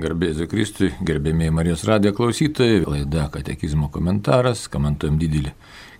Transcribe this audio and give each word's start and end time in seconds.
Garbėsiu 0.00 0.46
Kristui, 0.48 0.90
gerbėmiai 1.04 1.52
Marijos 1.52 1.82
radijo 1.88 2.14
klausytojai, 2.16 2.84
laida 2.86 3.26
Katekizmo 3.32 3.90
komentaras, 3.92 4.62
komentuojam 4.72 5.18
didelį 5.20 5.52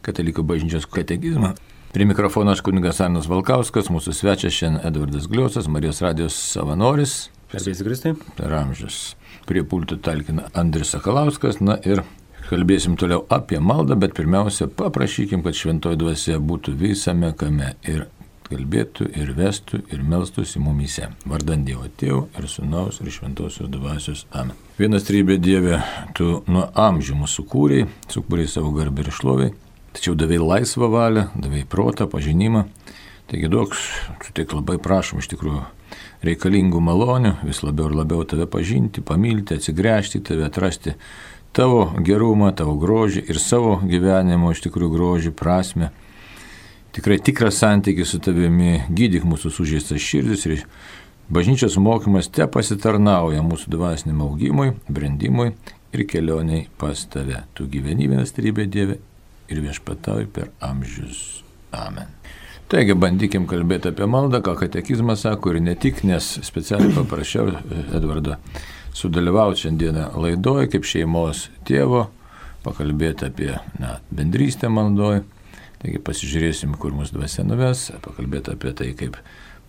Katalikų 0.07 0.45
bažnyčios 0.49 0.87
katekizmą. 0.88 1.52
Prie 1.92 2.07
mikrofono 2.08 2.55
aš 2.55 2.63
kuningas 2.65 3.02
Arnas 3.05 3.28
Valkauskas, 3.28 3.91
mūsų 3.92 4.15
svečias 4.17 4.57
šiandien 4.57 4.86
Edvardas 4.89 5.26
Gliosas, 5.28 5.68
Marijos 5.68 6.00
radijos 6.05 6.39
savanoris. 6.55 7.17
Garbėsiu 7.52 7.89
Kristui. 7.89 8.14
Per 8.39 8.55
amžius. 8.57 9.00
Prie 9.50 9.64
pultų 9.66 9.98
talkina 10.06 10.46
Andris 10.56 10.94
Sakalauskas, 10.94 11.58
na 11.60 11.76
ir 11.84 12.04
kalbėsim 12.46 12.96
toliau 13.00 13.26
apie 13.28 13.60
maldą, 13.60 13.98
bet 14.00 14.16
pirmiausia 14.16 14.70
paprašykim, 14.80 15.44
kad 15.44 15.58
šventoji 15.58 16.00
dvasia 16.00 16.40
būtų 16.40 16.78
visame 16.80 17.34
kame 17.36 17.74
ir 17.84 18.06
kalbėtų 18.50 19.06
ir 19.16 19.32
vestų 19.36 19.80
ir 19.92 20.02
melstųsi 20.06 20.60
mumyse. 20.62 21.08
Vardant 21.28 21.66
Dievo 21.66 21.86
Tėvų 22.00 22.22
ir 22.38 22.48
Sūnaus 22.50 23.00
ir 23.02 23.10
Šventosios 23.14 23.70
Dvasios 23.70 24.26
Amen. 24.34 24.58
Vienas 24.78 25.06
trybė 25.06 25.38
Dieve, 25.42 25.80
tu 26.18 26.41
nuo 26.50 26.66
amžių 26.74 27.18
mūsų 27.22 27.41
sukūrei, 27.41 27.86
sukūrei 28.10 28.48
savo 28.50 28.72
garbę 28.74 29.05
ir 29.05 29.12
šloviai, 29.14 29.55
tačiau 29.96 30.16
davai 30.18 30.41
laisvą 30.42 30.91
valią, 30.91 31.28
davai 31.38 31.64
protą, 31.68 32.08
pažinimą. 32.10 32.66
Taigi 33.30 33.50
duok, 33.50 33.77
tik 34.34 34.55
labai 34.56 34.80
prašom 34.82 35.22
iš 35.22 35.30
tikrųjų 35.30 35.62
reikalingų 36.27 36.80
malonių, 36.82 37.36
vis 37.46 37.62
labiau 37.62 37.88
ir 37.91 37.98
labiau 38.02 38.24
tave 38.28 38.48
pažinti, 38.50 39.05
pamilti, 39.06 39.56
atsigręžti, 39.60 40.22
tave 40.27 40.48
atrasti 40.48 40.96
tavo 41.56 41.91
gerumą, 42.06 42.50
tavo 42.56 42.77
grožį 42.80 43.24
ir 43.30 43.38
savo 43.42 43.78
gyvenimo 43.82 44.50
iš 44.55 44.64
tikrųjų 44.66 44.94
grožį, 44.96 45.34
prasme 45.38 45.91
tikrai 46.92 47.18
tikras 47.18 47.60
santykis 47.60 48.14
su 48.14 48.20
tavimi, 48.22 48.80
gydyk 48.90 49.26
mūsų 49.28 49.52
sužeistas 49.54 50.02
širdis 50.02 50.46
ir 50.48 50.64
bažnyčios 51.30 51.78
mokymas 51.78 52.30
te 52.34 52.46
pasitarnauja 52.50 53.44
mūsų 53.46 53.70
dvasiniam 53.74 54.24
augimui, 54.26 54.72
brandimui 54.88 55.52
ir 55.94 56.06
kelioniai 56.10 56.66
pas 56.78 57.04
tave. 57.10 57.44
Tu 57.55 57.66
gyveni 57.70 58.10
vienas 58.10 58.34
trybė 58.34 58.66
Dieve 58.70 58.98
ir 59.50 59.62
viešpatauji 59.62 60.30
per 60.34 60.50
amžius. 60.62 61.42
Amen. 61.74 62.10
Taigi 62.70 62.94
bandykim 62.94 63.48
kalbėti 63.50 63.91
apie 63.91 64.06
maldą, 64.06 64.38
ką 64.47 64.54
katekizmas 64.60 65.25
sako 65.27 65.56
ir 65.56 65.62
ne 65.64 65.75
tik, 65.75 66.04
nes 66.06 66.36
specialiai 66.47 66.94
paprašiau 66.94 67.50
Edvardą 67.98 68.36
sudalyvauti 68.94 69.64
šiandieną 69.64 70.06
laidoje 70.22 70.69
kaip 70.70 70.86
šeimos 70.86 71.48
tėvo, 71.66 72.04
pakalbėti 72.62 73.27
apie 73.27 73.52
na, 73.82 73.97
bendrystę 74.14 74.70
maldoje 74.70 75.25
Taigi 75.81 76.00
pasižiūrėsim, 76.05 76.75
kur 76.81 76.92
mūsų 76.92 77.17
dvasia 77.17 77.45
nuves, 77.47 77.89
pakalbėti 78.05 78.53
apie 78.53 78.75
tai, 78.77 78.91
kaip 78.98 79.17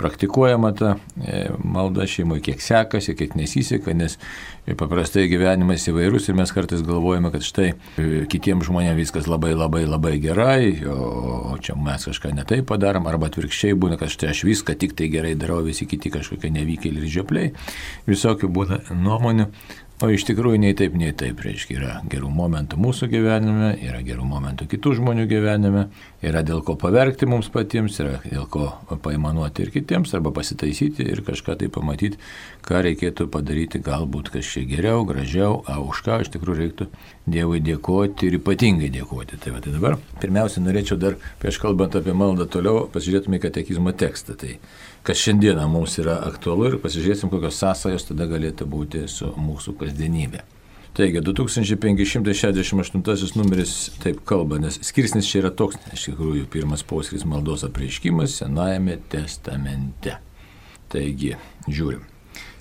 praktikuojama 0.02 0.72
ta 0.76 0.95
e, 1.28 1.50
malda 1.64 2.08
šeimoje, 2.09 2.42
kiek 2.48 2.62
sekasi, 2.64 3.14
kiek 3.16 3.36
nesiseka, 3.38 3.94
nes 3.95 4.18
paprastai 4.80 5.28
gyvenimas 5.30 5.86
įvairus 5.92 6.30
ir 6.30 6.38
mes 6.40 6.53
kartais 6.56 6.81
galvojame, 6.86 7.30
kad 7.34 7.45
štai 7.45 7.68
e, 7.72 8.08
kitiems 8.31 8.66
žmonėms 8.68 8.98
viskas 8.98 9.30
labai 9.30 9.53
labai 9.53 9.84
labai 9.86 10.16
gerai, 10.23 10.73
o 10.90 11.53
čia 11.62 11.78
mes 11.78 12.08
kažką 12.09 12.34
netai 12.40 12.62
padarom, 12.68 13.08
arba 13.12 13.30
atvirkščiai 13.30 13.78
būna, 13.78 14.00
kad 14.02 14.12
štai 14.12 14.34
aš 14.34 14.44
viską 14.50 14.75
tik 14.81 14.98
tai 14.98 15.12
gerai 15.14 15.36
darau, 15.40 15.62
visi 15.68 15.88
kiti 15.90 16.12
kažkokie 16.14 16.52
nevykėliai 16.58 17.06
ir 17.06 17.16
žiopliai, 17.20 17.53
visokių 18.09 18.52
būna 18.58 18.84
nuomonių. 18.92 19.52
O 20.02 20.07
iš 20.09 20.23
tikrųjų 20.25 20.57
nei 20.63 20.73
taip, 20.73 20.95
nei 20.97 21.11
taip, 21.13 21.44
reiškia, 21.45 21.75
yra 21.77 21.95
gerų 22.09 22.31
momentų 22.33 22.80
mūsų 22.81 23.05
gyvenime, 23.11 23.67
yra 23.85 23.99
gerų 24.02 24.23
momentų 24.25 24.66
kitų 24.71 24.95
žmonių 24.97 25.27
gyvenime, 25.30 25.83
yra 26.25 26.41
dėl 26.45 26.63
ko 26.66 26.73
paverkti 26.81 27.30
mums 27.30 27.52
patiems, 27.53 27.99
yra 28.02 28.16
dėl 28.25 28.47
ko 28.49 28.72
paimanuoti 29.03 29.67
ir 29.67 29.69
kitiems, 29.75 30.16
arba 30.17 30.33
pasitaisyti 30.33 31.05
ir 31.05 31.22
kažką 31.27 31.59
tai 31.61 31.69
pamatyti, 31.69 32.17
ką 32.66 32.81
reikėtų 32.88 33.29
padaryti, 33.29 33.83
galbūt 33.85 34.33
kažkiek 34.33 34.66
geriau, 34.73 35.05
gražiau, 35.05 35.61
a 35.69 35.77
už 35.85 36.02
ką 36.07 36.23
iš 36.25 36.33
tikrųjų 36.33 36.63
reiktų 36.63 36.89
Dievui 37.31 37.59
dėkoti 37.61 38.25
ir 38.25 38.39
ypatingai 38.39 38.89
dėkoti. 38.89 39.38
Tai, 39.38 39.52
va, 39.53 39.59
tai 39.61 39.75
dabar 39.75 39.99
pirmiausia 40.23 40.63
norėčiau 40.66 40.97
dar, 40.97 41.19
prieš 41.38 41.59
kalbant 41.61 41.94
apie 42.00 42.16
maldą 42.17 42.47
toliau, 42.50 42.88
pasižiūrėtume 42.90 43.38
į 43.38 43.44
katekizmo 43.44 43.94
tekstą. 43.94 44.34
Tai 44.41 44.56
kas 45.03 45.17
šiandieną 45.17 45.67
mums 45.72 45.97
yra 46.01 46.19
aktualu 46.28 46.67
ir 46.69 46.79
pasižiūrėsim, 46.84 47.29
kokios 47.34 47.59
sąsajos 47.62 48.03
tada 48.12 48.28
galėtų 48.29 48.63
būti 48.69 49.00
su 49.09 49.25
mūsų 49.38 49.73
kasdienybė. 49.81 50.41
Taigi, 50.94 51.22
2568 51.23 53.38
numeris 53.40 53.91
taip 54.03 54.17
kalba, 54.28 54.59
nes 54.59 54.75
skirsnis 54.84 55.29
čia 55.29 55.40
yra 55.45 55.51
toks, 55.56 55.78
iš 55.95 56.09
tikrųjų, 56.09 56.45
pirmas 56.51 56.84
poskris 56.84 57.23
maldos 57.23 57.63
apreiškimas 57.63 58.35
Senajame 58.41 58.97
testamente. 59.09 60.17
Taigi, 60.91 61.38
žiūrim. 61.72 62.03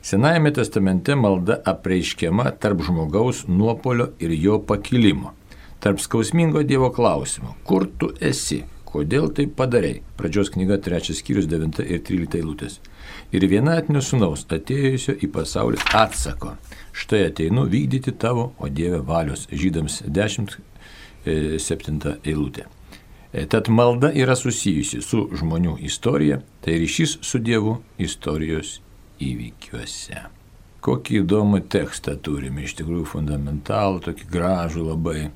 Senajame 0.07 0.55
testamente 0.55 1.19
malda 1.19 1.59
apreiškiama 1.67 2.55
tarp 2.63 2.79
žmogaus 2.87 3.51
nuopolio 3.51 4.15
ir 4.23 4.31
jo 4.39 4.63
pakilimo, 4.63 5.35
tarp 5.83 5.99
skausmingo 6.01 6.63
Dievo 6.63 6.95
klausimo, 6.95 7.59
kur 7.67 7.91
tu 7.99 8.15
esi, 8.23 8.63
Kodėl 8.91 9.29
tai 9.31 9.47
padarei? 9.47 10.01
Pradžios 10.19 10.51
knyga 10.51 10.81
3 10.83 11.15
skyrius 11.15 11.47
9 11.51 11.79
ir 11.85 12.01
13 12.07 12.41
eilutės. 12.41 12.81
Ir 13.31 13.47
vienatinio 13.47 14.03
sunaus 14.03 14.43
atėjusio 14.51 15.15
į 15.23 15.31
pasaulį 15.31 15.79
atsako. 15.95 16.57
Štai 16.91 17.29
ateinu 17.29 17.69
vykdyti 17.71 18.17
tavo, 18.19 18.51
o 18.59 18.69
Dieve 18.69 18.99
valios. 19.07 19.47
Žydams 19.55 20.03
10, 20.11 20.59
7 21.25 22.03
e, 22.03 22.17
eilutė. 22.33 22.67
E, 23.31 23.47
tad 23.47 23.71
malda 23.71 24.11
yra 24.11 24.35
susijusi 24.35 24.99
su 25.07 25.29
žmonių 25.39 25.77
istorija, 25.87 26.41
tai 26.65 26.81
ryšys 26.83 27.21
su 27.23 27.39
Dievu 27.39 27.77
istorijos 28.03 28.81
įvykiuose. 29.23 30.25
Kokį 30.83 31.21
įdomų 31.21 31.61
tekstą 31.71 32.17
turime, 32.25 32.65
iš 32.67 32.75
tikrųjų 32.81 33.07
fundamentalų, 33.13 34.01
tokį 34.09 34.27
gražų 34.33 34.87
labai 34.89 35.29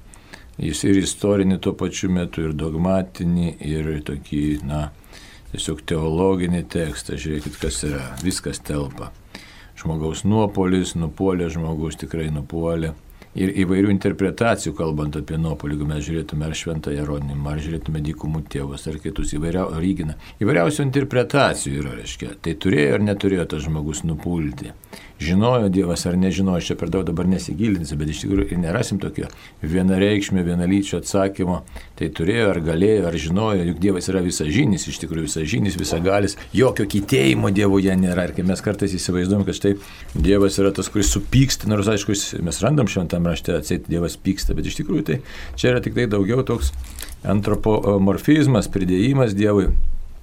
Jis 0.55 0.85
ir 0.87 1.01
istorinį 1.01 1.59
tuo 1.63 1.73
pačiu 1.75 2.13
metu, 2.15 2.45
ir 2.47 2.53
dogmatinį, 2.55 3.57
ir 3.67 3.89
tokį, 4.07 4.45
na, 4.69 4.85
tiesiog 5.51 5.83
teologinį 5.89 6.63
tekstą. 6.71 7.19
Žiūrėkit, 7.19 7.59
kas 7.59 7.83
yra. 7.89 8.05
Viskas 8.23 8.63
telpa. 8.63 9.11
Žmogaus 9.81 10.23
nuopolis, 10.23 10.95
nupuolė 10.95 11.51
žmogus, 11.51 11.99
tikrai 11.99 12.29
nupuolė. 12.35 12.93
Ir 13.35 13.51
įvairių 13.65 13.91
interpretacijų, 13.91 14.77
kalbant 14.79 15.17
apie 15.19 15.35
nuopolį, 15.43 15.75
jeigu 15.75 15.87
mes 15.91 16.05
žiūrėtume 16.07 16.47
ar 16.47 16.53
šventą 16.55 16.93
Jeronimą, 16.95 17.49
ar 17.51 17.63
žiūrėtume 17.65 17.99
dykumų 18.07 18.45
tėvus, 18.47 18.85
ar 18.87 19.01
kitus 19.03 19.33
įvairiausių, 19.35 19.81
Ryginą. 19.83 20.15
Įvairiausių 20.39 20.85
interpretacijų 20.87 21.81
yra, 21.81 21.97
reiškia. 21.99 22.37
Tai 22.47 22.55
turėjo 22.63 22.95
ar 22.95 23.03
neturėjo 23.09 23.49
tas 23.51 23.65
žmogus 23.67 24.05
nupulti 24.07 24.71
žinojo 25.21 25.69
Dievas 25.69 26.07
ar 26.07 26.17
nežinojo, 26.19 26.59
aš 26.59 26.71
čia 26.71 26.77
per 26.79 26.91
daug 26.93 27.05
dabar 27.07 27.29
nesigilinsiu, 27.31 27.97
bet 28.01 28.11
iš 28.11 28.25
tikrųjų 28.25 28.49
ir 28.51 28.61
nerasim 28.61 28.99
tokio 29.03 29.29
vienareikšmio, 29.63 30.43
vienalyčio 30.47 30.99
atsakymo, 31.01 31.61
tai 31.99 32.11
turėjo 32.15 32.51
ar 32.51 32.61
galėjo, 32.65 33.07
ar 33.09 33.19
žinojo, 33.21 33.69
juk 33.71 33.81
Dievas 33.83 34.11
yra 34.11 34.25
visažinis, 34.25 34.89
iš 34.91 34.99
tikrųjų 35.05 35.29
visažinis, 35.29 35.79
visagalis, 35.81 36.37
jokio 36.57 36.89
kitėjimo 36.91 37.53
Dievoje 37.55 37.95
nėra. 38.01 38.29
Ir 38.29 38.37
kai 38.37 38.47
mes 38.47 38.65
kartais 38.65 38.95
įsivaizduojam, 38.99 39.47
kad 39.47 39.59
štai 39.61 39.75
Dievas 40.15 40.59
yra 40.63 40.75
tas, 40.75 40.91
kuris 40.93 41.13
supyksta, 41.15 41.71
nors 41.71 41.91
aišku, 41.91 42.17
mes 42.45 42.61
randam 42.65 42.91
šventame 42.91 43.33
rašte 43.33 43.57
atsėti 43.57 43.95
Dievas 43.95 44.19
pyksta, 44.21 44.57
bet 44.59 44.71
iš 44.71 44.81
tikrųjų 44.83 45.09
tai 45.11 45.23
čia 45.55 45.75
yra 45.75 45.85
tik 45.85 45.97
tai 45.97 46.09
daugiau 46.11 46.45
toks 46.47 46.75
antropomorfizmas, 47.25 48.69
pridėjimas 48.73 49.37
Dievui 49.37 49.71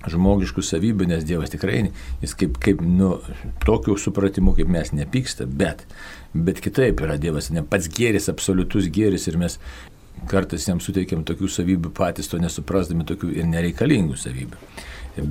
žmogiškų 0.09 0.63
savybių, 0.65 1.07
nes 1.11 1.25
Dievas 1.27 1.53
tikrai, 1.53 1.83
jis 2.23 2.33
kaip, 2.37 2.57
kaip 2.63 2.81
nu, 2.85 3.13
tokiu 3.65 3.97
supratimu 3.99 4.55
kaip 4.57 4.71
mes 4.71 4.93
nepyksta, 4.95 5.45
bet, 5.45 5.85
bet 6.33 6.61
kitaip 6.63 7.03
yra 7.05 7.19
Dievas, 7.21 7.51
ne 7.53 7.63
pats 7.67 7.89
gėris, 7.91 8.29
absoliutus 8.31 8.89
gėris 8.93 9.27
ir 9.29 9.37
mes 9.41 9.59
kartais 10.31 10.67
jam 10.67 10.81
suteikiam 10.83 11.25
tokių 11.25 11.49
savybių 11.49 11.91
patys, 11.97 12.29
to 12.31 12.39
nesuprasdami 12.41 13.05
tokių 13.09 13.31
ir 13.41 13.47
nereikalingų 13.49 14.17
savybių. 14.21 14.59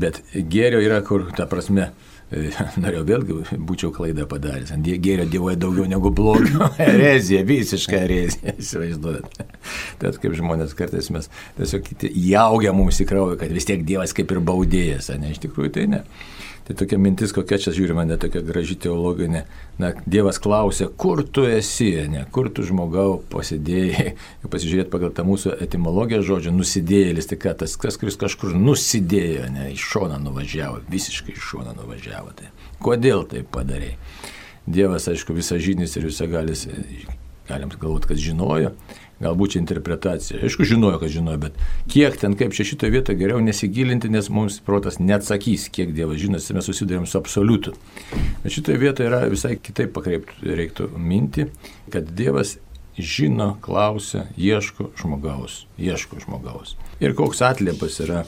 Bet 0.01 0.21
gėrio 0.53 0.81
yra, 0.85 1.01
kur, 1.07 1.29
ta 1.37 1.47
prasme, 1.51 1.91
norėjau 2.83 3.05
vėlgi, 3.09 3.37
būčiau 3.67 3.91
klaidą 3.95 4.27
padaręs. 4.31 4.71
Ant 4.75 4.87
gėrio 4.87 5.27
dievoje 5.31 5.59
daugiau 5.61 5.89
negu 5.91 6.13
blogio. 6.15 6.69
erezija, 6.91 7.43
visiška 7.47 8.05
erezija, 8.05 8.55
įsivaizduojat. 8.63 9.41
Tad 10.03 10.21
kaip 10.23 10.37
žmonės 10.39 10.77
kartais 10.79 11.11
mes 11.15 11.31
tiesiog 11.59 11.91
jaugia 12.15 12.75
mums 12.77 13.01
į 13.03 13.09
kraują, 13.11 13.39
kad 13.41 13.55
vis 13.55 13.67
tiek 13.69 13.83
Dievas 13.87 14.15
kaip 14.17 14.31
ir 14.31 14.43
baudėjas, 14.47 15.11
ne, 15.19 15.33
iš 15.35 15.43
tikrųjų 15.47 15.75
tai 15.75 15.89
ne. 15.91 16.05
Tai 16.71 16.77
tokia 16.79 17.01
mintis, 17.03 17.33
kokia 17.35 17.57
čia 17.59 17.73
žiūrima, 17.75 18.05
ne 18.07 18.15
tokia 18.21 18.45
graži 18.47 18.77
teologinė. 18.79 19.41
Na, 19.83 19.89
Dievas 20.07 20.37
klausia, 20.39 20.87
kur 20.87 21.25
tu 21.27 21.43
esi, 21.43 21.89
ne, 22.07 22.21
kur 22.31 22.47
tu 22.55 22.63
žmogau 22.63 23.17
pasidėjai. 23.33 24.13
Pasižiūrėt 24.53 24.87
pagal 24.93 25.11
tą 25.17 25.25
mūsų 25.27 25.57
etimologiją 25.67 26.21
žodžio, 26.29 26.53
nusidėjėlis, 26.55 27.27
tai 27.27 27.41
ką 27.43 27.57
tas, 27.65 27.75
kas, 27.75 27.99
kuris 27.99 28.15
kažkur 28.21 28.55
nusidėjo, 28.55 29.49
ne, 29.51 29.67
iš 29.75 29.89
šoną 29.97 30.21
nuvažiavo, 30.23 30.85
visiškai 30.95 31.35
iš 31.35 31.49
šoną 31.49 31.75
nuvažiavo. 31.81 32.37
Tai 32.39 32.53
kodėl 32.87 33.27
tai 33.35 33.43
padarėjai? 33.43 33.99
Dievas, 34.71 35.11
aišku, 35.11 35.35
visažinis 35.35 35.99
ir 35.99 36.07
visagalis 36.07 36.69
galim 37.51 37.75
galvoti, 37.81 38.13
kad 38.13 38.23
žinojo, 38.31 38.71
galbūt 39.21 39.55
čia 39.55 39.61
interpretacija. 39.63 40.41
Aišku, 40.45 40.67
žinojo, 40.69 41.01
kad 41.03 41.13
žinojo, 41.13 41.41
bet 41.45 41.59
kiek 41.91 42.17
ten, 42.21 42.37
kaip 42.39 42.55
čia 42.57 42.67
šitoje 42.69 42.95
vietoje 42.95 43.21
geriau 43.21 43.43
nesigilinti, 43.45 44.11
nes 44.13 44.31
mums 44.33 44.61
protas 44.65 45.01
neatsakys, 45.03 45.69
kiek 45.75 45.93
Dievas 45.97 46.21
žino, 46.23 46.41
mes 46.41 46.71
susidurėm 46.71 47.07
su 47.09 47.21
absoliutu. 47.21 47.77
Bet 48.45 48.57
šitoje 48.57 48.81
vietoje 48.81 49.11
yra 49.11 49.23
visai 49.31 49.57
kitaip 49.61 49.93
pakreipti 49.97 50.57
reiktų 50.61 50.91
minti, 50.97 51.51
kad 51.93 52.09
Dievas 52.17 52.57
žino, 53.01 53.55
klausia, 53.65 54.27
ieško 54.37 54.91
žmogaus, 55.01 55.65
ieško 55.81 56.25
žmogaus. 56.25 56.77
Ir 57.01 57.15
koks 57.17 57.43
atliepas 57.45 58.01
yra 58.05 58.25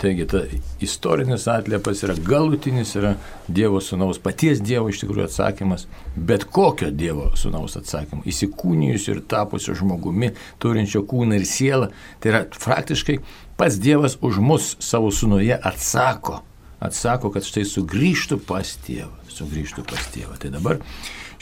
Taigi 0.00 0.26
ta 0.26 0.40
istorinis 0.82 1.46
atliepas 1.48 2.02
yra 2.06 2.14
galutinis, 2.26 2.94
yra 2.98 3.14
Dievo 3.48 3.80
sunaus, 3.80 4.18
paties 4.22 4.62
Dievo 4.64 4.88
iš 4.90 5.02
tikrųjų 5.04 5.28
atsakymas, 5.28 5.86
bet 6.16 6.46
kokio 6.50 6.90
Dievo 6.90 7.30
sunaus 7.38 7.76
atsakymas, 7.78 8.26
įsikūnijusio 8.30 9.14
ir 9.14 9.22
tapusio 9.30 9.76
žmogumi, 9.78 10.32
turinčio 10.62 11.04
kūną 11.08 11.38
ir 11.38 11.46
sielą, 11.48 11.90
tai 12.20 12.32
yra 12.32 12.42
praktiškai 12.56 13.20
pats 13.60 13.78
Dievas 13.82 14.18
už 14.20 14.40
mus 14.42 14.74
savo 14.82 15.12
sunuje 15.14 15.56
atsako, 15.56 16.40
atsako, 16.82 17.30
kad 17.34 17.46
štai 17.46 17.66
sugrįžtų 17.68 18.40
pas 18.48 18.74
tėvą, 18.86 19.14
sugrįžtų 19.30 19.86
pas 19.88 20.10
tėvą. 20.14 20.38
Tai 20.42 20.52
dabar 20.56 20.82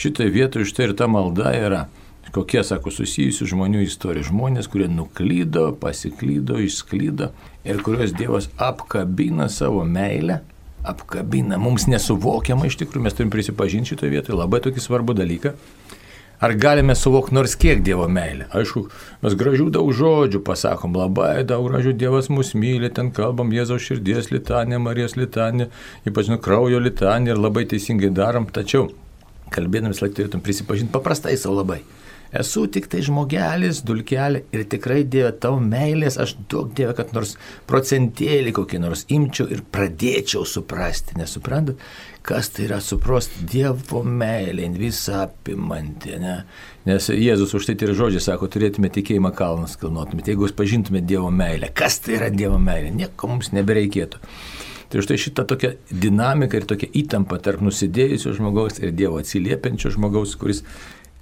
šitoje 0.00 0.32
vietoje 0.34 0.68
štai 0.68 0.90
ir 0.90 0.96
ta 0.98 1.08
malda 1.10 1.54
yra 1.56 1.86
kokie, 2.32 2.62
sako, 2.64 2.92
susijusių 2.94 3.48
žmonių 3.52 3.82
istorija. 3.86 4.26
Žmonės, 4.30 4.68
kurie 4.72 4.88
nuklydo, 4.90 5.70
pasiklydo, 5.80 6.58
išsklydo 6.64 7.30
ir 7.68 7.82
kuriuos 7.84 8.14
Dievas 8.16 8.48
apkabina 8.60 9.48
savo 9.52 9.84
meilę, 9.84 10.40
apkabina, 10.88 11.60
mums 11.62 11.86
nesuvokiama 11.90 12.66
iš 12.68 12.80
tikrųjų, 12.80 13.06
mes 13.06 13.16
turim 13.18 13.32
prisipažinti 13.32 13.92
šitoje 13.92 14.16
vietoje 14.16 14.38
labai 14.38 14.62
tokį 14.64 14.82
svarbų 14.82 15.16
dalyką. 15.20 15.54
Ar 16.42 16.56
galime 16.58 16.96
suvokti 16.98 17.36
nors 17.36 17.52
kiek 17.54 17.84
Dievo 17.86 18.08
meilė? 18.10 18.48
Aišku, 18.58 18.88
mes 19.22 19.36
gražių 19.38 19.68
daug 19.76 19.92
žodžių 19.94 20.40
pasakom, 20.42 20.96
labai 20.98 21.44
daug 21.46 21.68
gražių 21.68 21.92
Dievas 21.94 22.26
mus 22.34 22.50
myli, 22.58 22.90
ten 22.90 23.12
kalbam 23.14 23.52
Jėzaus 23.54 23.86
širdies 23.86 24.32
litanė, 24.34 24.80
Marijos 24.82 25.14
litanė, 25.14 25.68
ypač 26.02 26.32
nu 26.32 26.40
kraujo 26.42 26.82
litanė 26.82 27.36
ir 27.36 27.38
labai 27.38 27.62
teisingai 27.70 28.10
darom, 28.10 28.50
tačiau 28.50 28.88
kalbėdami 29.54 29.94
vis 29.94 30.02
laik 30.02 30.18
turėtum 30.18 30.42
prisipažinti 30.42 30.90
paprastai 30.90 31.38
savo 31.38 31.60
labai. 31.60 31.84
Esu 32.32 32.64
tik 32.72 32.86
tai 32.88 33.02
žmogelis, 33.04 33.82
dulkelė 33.84 34.46
ir 34.56 34.62
tikrai 34.72 35.02
Dieve 35.04 35.34
tavo 35.36 35.58
meilės, 35.60 36.16
aš 36.16 36.32
daug 36.48 36.70
Dieve, 36.72 36.94
kad 36.96 37.12
nors 37.12 37.34
procentėlį 37.68 38.54
kokį 38.56 38.80
nors 38.80 39.04
imčiau 39.12 39.50
ir 39.52 39.60
pradėčiau 39.74 40.46
suprasti. 40.48 41.18
Nesuprantat, 41.20 41.82
kas 42.24 42.48
tai 42.54 42.70
yra 42.70 42.78
suprasti 42.80 43.44
Dievo 43.52 44.00
meilė, 44.06 44.70
visą 44.80 45.26
apimanti. 45.26 46.16
Ne? 46.22 46.38
Nes 46.88 47.10
Jėzus 47.12 47.52
už 47.58 47.68
tai 47.68 47.76
ir 47.76 47.92
žodžiai 47.98 48.24
sako, 48.30 48.48
turėtume 48.48 48.88
tikėjimą 48.96 49.34
kalnus 49.36 49.76
kilnotumėte, 49.80 50.32
jeigu 50.32 50.48
jūs 50.48 50.56
pažintumėte 50.56 51.10
Dievo 51.12 51.28
meilę. 51.34 51.68
Kas 51.76 52.00
tai 52.00 52.16
yra 52.16 52.32
Dievo 52.32 52.56
meilė? 52.56 52.94
Nieko 52.96 53.28
mums 53.34 53.52
nebereikėtų. 53.52 54.24
Tai 54.92 55.00
štai 55.00 55.16
šita 55.16 55.44
tokia 55.48 55.70
dinamika 55.88 56.58
ir 56.58 56.66
tokia 56.68 56.88
įtampa 57.00 57.38
tarp 57.40 57.62
nusidėjusio 57.64 58.34
žmogaus 58.36 58.80
ir 58.80 58.90
Dievo 58.92 59.20
atsiliepiančio 59.20 59.92
žmogaus, 59.94 60.34
kuris 60.36 60.60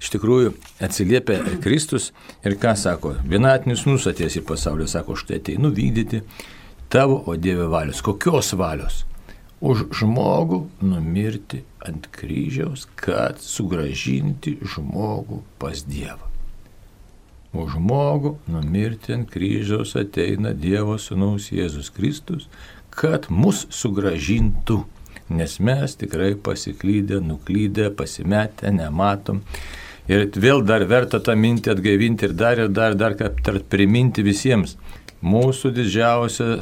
iš 0.01 0.09
tikrųjų 0.15 0.55
atsiliepia 0.81 1.39
Kristus 1.61 2.09
ir 2.45 2.57
ką 2.61 2.73
sako, 2.79 3.13
vienatinis 3.21 3.85
nus 3.85 4.07
atės 4.09 4.39
į 4.39 4.45
pasaulį, 4.49 4.89
sako, 4.89 5.15
štai 5.19 5.39
ateinu 5.41 5.71
vykdyti 5.75 6.23
tavo, 6.91 7.21
o 7.29 7.37
Dieve 7.37 7.69
valios. 7.71 8.01
Kokios 8.03 8.53
valios? 8.57 9.05
Už 9.61 9.85
žmogų 9.93 10.63
numirti 10.81 11.61
ant 11.85 12.07
kryžiaus, 12.15 12.87
kad 12.97 13.37
sugražinti 13.45 14.57
žmogų 14.65 15.43
pas 15.61 15.83
Dievą. 15.85 16.31
Už 17.53 17.75
žmogų 17.75 18.37
numirti 18.49 19.13
ant 19.13 19.29
kryžiaus 19.29 19.93
ateina 19.99 20.55
Dievo 20.57 20.95
Sūnaus 20.97 21.51
Jėzus 21.53 21.91
Kristus, 21.93 22.47
kad 22.89 23.29
mus 23.29 23.67
sugražintų. 23.69 24.81
Nes 25.31 25.59
mes 25.63 25.93
tikrai 25.95 26.33
pasiklydę, 26.35 27.21
nuklydę, 27.23 27.91
pasimetę, 27.95 28.71
nematom 28.75 29.43
Ir 30.11 30.25
vėl 30.43 30.59
dar 30.67 30.83
verta 30.89 31.21
tą 31.23 31.37
mintį 31.39 31.71
atgaivinti 31.71 32.27
ir 32.27 32.33
dar 32.35 32.59
ir 32.59 32.71
dar, 32.73 32.97
dar 32.99 33.13
aptart, 33.15 33.63
priminti 33.71 34.25
visiems. 34.25 34.75
Mūsų 35.23 35.71
didžiausia 35.77 36.57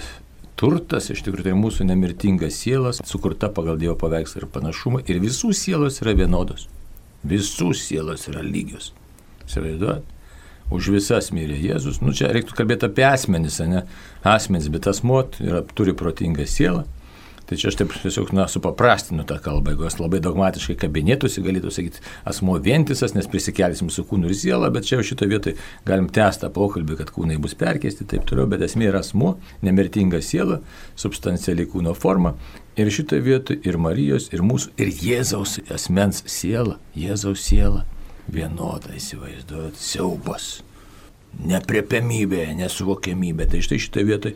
turtas, 0.59 1.07
iš 1.09 1.23
tikrųjų, 1.25 1.47
tai 1.47 1.55
mūsų 1.57 1.87
nemirtinga 1.89 2.51
sielas, 2.53 2.99
sukurta 3.09 3.49
pagal 3.49 3.79
Dievo 3.81 3.95
paveikslą 3.97 4.43
ir 4.43 4.51
panašumą. 4.53 5.01
Ir 5.09 5.21
visų 5.23 5.49
sielos 5.57 5.97
yra 6.03 6.13
vienodos. 6.19 6.67
Visų 7.25 7.71
sielos 7.73 8.27
yra 8.29 8.45
lygios. 8.45 8.91
Įsivaizduojat? 9.47 10.15
Už 10.69 10.91
visas 10.93 11.31
mirė 11.33 11.57
Jėzus. 11.57 12.03
Nu, 12.05 12.13
čia 12.13 12.29
reiktų 12.29 12.53
kalbėti 12.53 12.85
apie 12.85 13.07
asmenis, 13.07 13.57
ne? 13.65 13.87
Asmenis, 14.21 14.69
bet 14.69 14.85
asmuo 14.91 15.23
yra, 15.41 15.63
turi 15.73 15.97
protingą 15.97 16.45
sielą 16.45 16.85
Tai 17.49 17.57
čia 17.57 17.71
aš 17.71 17.79
taip 17.79 17.93
tiesiog, 17.97 18.29
na, 18.37 18.43
supaprastinu 18.45 19.23
tą 19.25 19.39
kalbą, 19.41 19.71
jeigu 19.73 19.87
jos 19.87 19.95
labai 19.97 20.19
dogmatiškai 20.21 20.75
kabinėtųsi, 20.83 21.41
galėtų 21.41 21.71
sakyti, 21.73 22.03
asmo 22.29 22.59
vientisas, 22.61 23.15
nes 23.15 23.25
prisikelsim 23.31 23.89
su 23.89 24.05
kūnu 24.05 24.29
ir 24.29 24.37
siela, 24.37 24.69
bet 24.73 24.85
čia 24.85 24.99
jau 24.99 25.07
šitoje 25.09 25.31
vietoje 25.33 25.55
galim 25.87 26.11
tęsti 26.13 26.51
pokalbį, 26.53 26.99
kad 27.01 27.09
kūnai 27.15 27.39
bus 27.41 27.57
perkesti, 27.57 28.05
taip 28.05 28.29
toliau, 28.29 28.45
bet 28.51 28.61
esmė 28.67 28.91
yra 28.91 29.01
asmo, 29.01 29.39
nemirtinga 29.65 30.21
siela, 30.21 30.59
substanciali 30.93 31.65
kūno 31.73 31.97
forma. 31.97 32.35
Ir 32.77 32.93
šitoje 32.93 33.25
vietoje 33.25 33.65
ir 33.65 33.81
Marijos, 33.81 34.29
ir 34.29 34.45
mūsų, 34.45 34.75
ir 34.77 34.93
Jėzaus 35.09 35.57
asmens 35.73 36.21
siela, 36.29 36.77
Jėzaus 36.93 37.49
siela 37.49 37.87
vienoda 38.29 38.93
įsivaizduojat, 38.93 39.81
siaubas 39.81 40.59
nepriepiamybė, 41.39 42.43
nesuvokiamybė. 42.59 43.47
Tai 43.49 43.61
štai 43.63 43.79
šitoje 43.81 44.05
vietoje, 44.07 44.35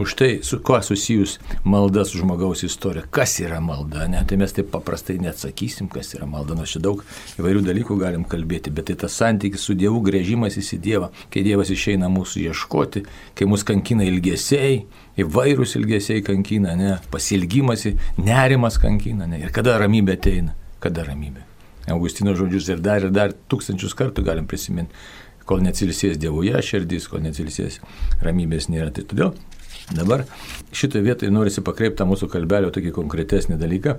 už 0.00 0.14
tai 0.18 0.30
su 0.46 0.58
kuo 0.64 0.80
susijus 0.82 1.36
malda 1.64 2.04
su 2.04 2.18
žmogaus 2.20 2.64
istorija, 2.66 3.04
kas 3.12 3.36
yra 3.42 3.60
malda, 3.64 4.06
ne? 4.10 4.22
tai 4.26 4.38
mes 4.40 4.54
taip 4.56 4.70
paprastai 4.72 5.18
neatsakysim, 5.22 5.88
kas 5.92 6.14
yra 6.18 6.26
malda, 6.30 6.56
nors 6.58 6.74
čia 6.74 6.82
daug 6.82 7.04
įvairių 7.40 7.62
dalykų 7.68 7.98
galim 8.00 8.24
kalbėti, 8.28 8.72
bet 8.74 8.90
tai 8.90 8.98
tas 9.04 9.18
santykis 9.20 9.66
su 9.66 9.76
Dievu, 9.78 10.02
grėžimas 10.06 10.58
į 10.60 10.80
Dievą, 10.82 11.10
kai 11.30 11.44
Dievas 11.46 11.70
išeina 11.70 12.10
mūsų 12.12 12.46
ieškoti, 12.48 13.04
kai 13.38 13.48
mus 13.50 13.64
kankina 13.66 14.06
ilgesiai, 14.08 14.82
įvairūs 15.20 15.76
ilgesiai 15.78 16.24
kankina, 16.26 16.74
ne? 16.78 16.96
pasilgymasi, 17.12 17.94
nerimas 18.18 18.80
kankina, 18.82 19.30
ne? 19.30 19.44
ir 19.44 19.54
kada 19.54 19.78
ramybė 19.80 20.18
ateina, 20.18 20.56
kada 20.82 21.06
ramybė. 21.06 21.46
Augustino 21.90 22.34
žodžius 22.36 22.68
ir 22.70 22.82
dar 22.84 23.02
ir 23.02 23.10
dar 23.10 23.32
tūkstančius 23.50 23.96
kartų 23.98 24.22
galim 24.22 24.46
prisiminti 24.46 24.94
kol 25.50 25.64
neatsilsės 25.64 26.20
Dievoje 26.20 26.62
širdis, 26.62 27.08
kol 27.10 27.24
neatsilsės 27.26 27.80
ramybės 28.22 28.70
nėra. 28.70 28.92
Tai 28.94 29.06
todėl 29.10 29.34
dabar 29.96 30.22
šitoje 30.76 31.02
vietoje 31.02 31.32
norisi 31.34 31.64
pakreipti 31.66 32.06
mūsų 32.06 32.28
kalbelio 32.30 32.70
tokį 32.74 32.92
konkretesnį 32.94 33.58
dalyką, 33.58 33.96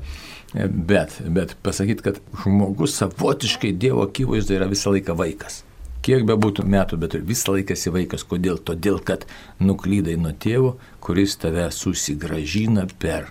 bet, 0.87 1.17
bet 1.27 1.57
pasakyti, 1.65 2.05
kad 2.05 2.21
žmogus 2.43 2.95
savotiškai 3.01 3.73
Dievo 3.75 4.05
akivaizdoje 4.07 4.61
yra 4.61 4.71
visą 4.71 4.95
laiką 4.95 5.17
vaikas. 5.19 5.65
Kiek 6.01 6.23
be 6.25 6.33
būtų 6.33 6.63
metų, 6.65 6.97
bet 6.97 7.19
visą 7.27 7.53
laiką 7.53 7.75
esi 7.75 7.91
vaikas. 7.93 8.23
Kodėl? 8.25 8.57
Todėl, 8.65 8.97
kad 9.05 9.27
nuklydai 9.61 10.15
nuo 10.17 10.31
tėvo, 10.33 10.73
kuris 11.03 11.35
tave 11.37 11.67
susigražina 11.75 12.87
per, 13.01 13.29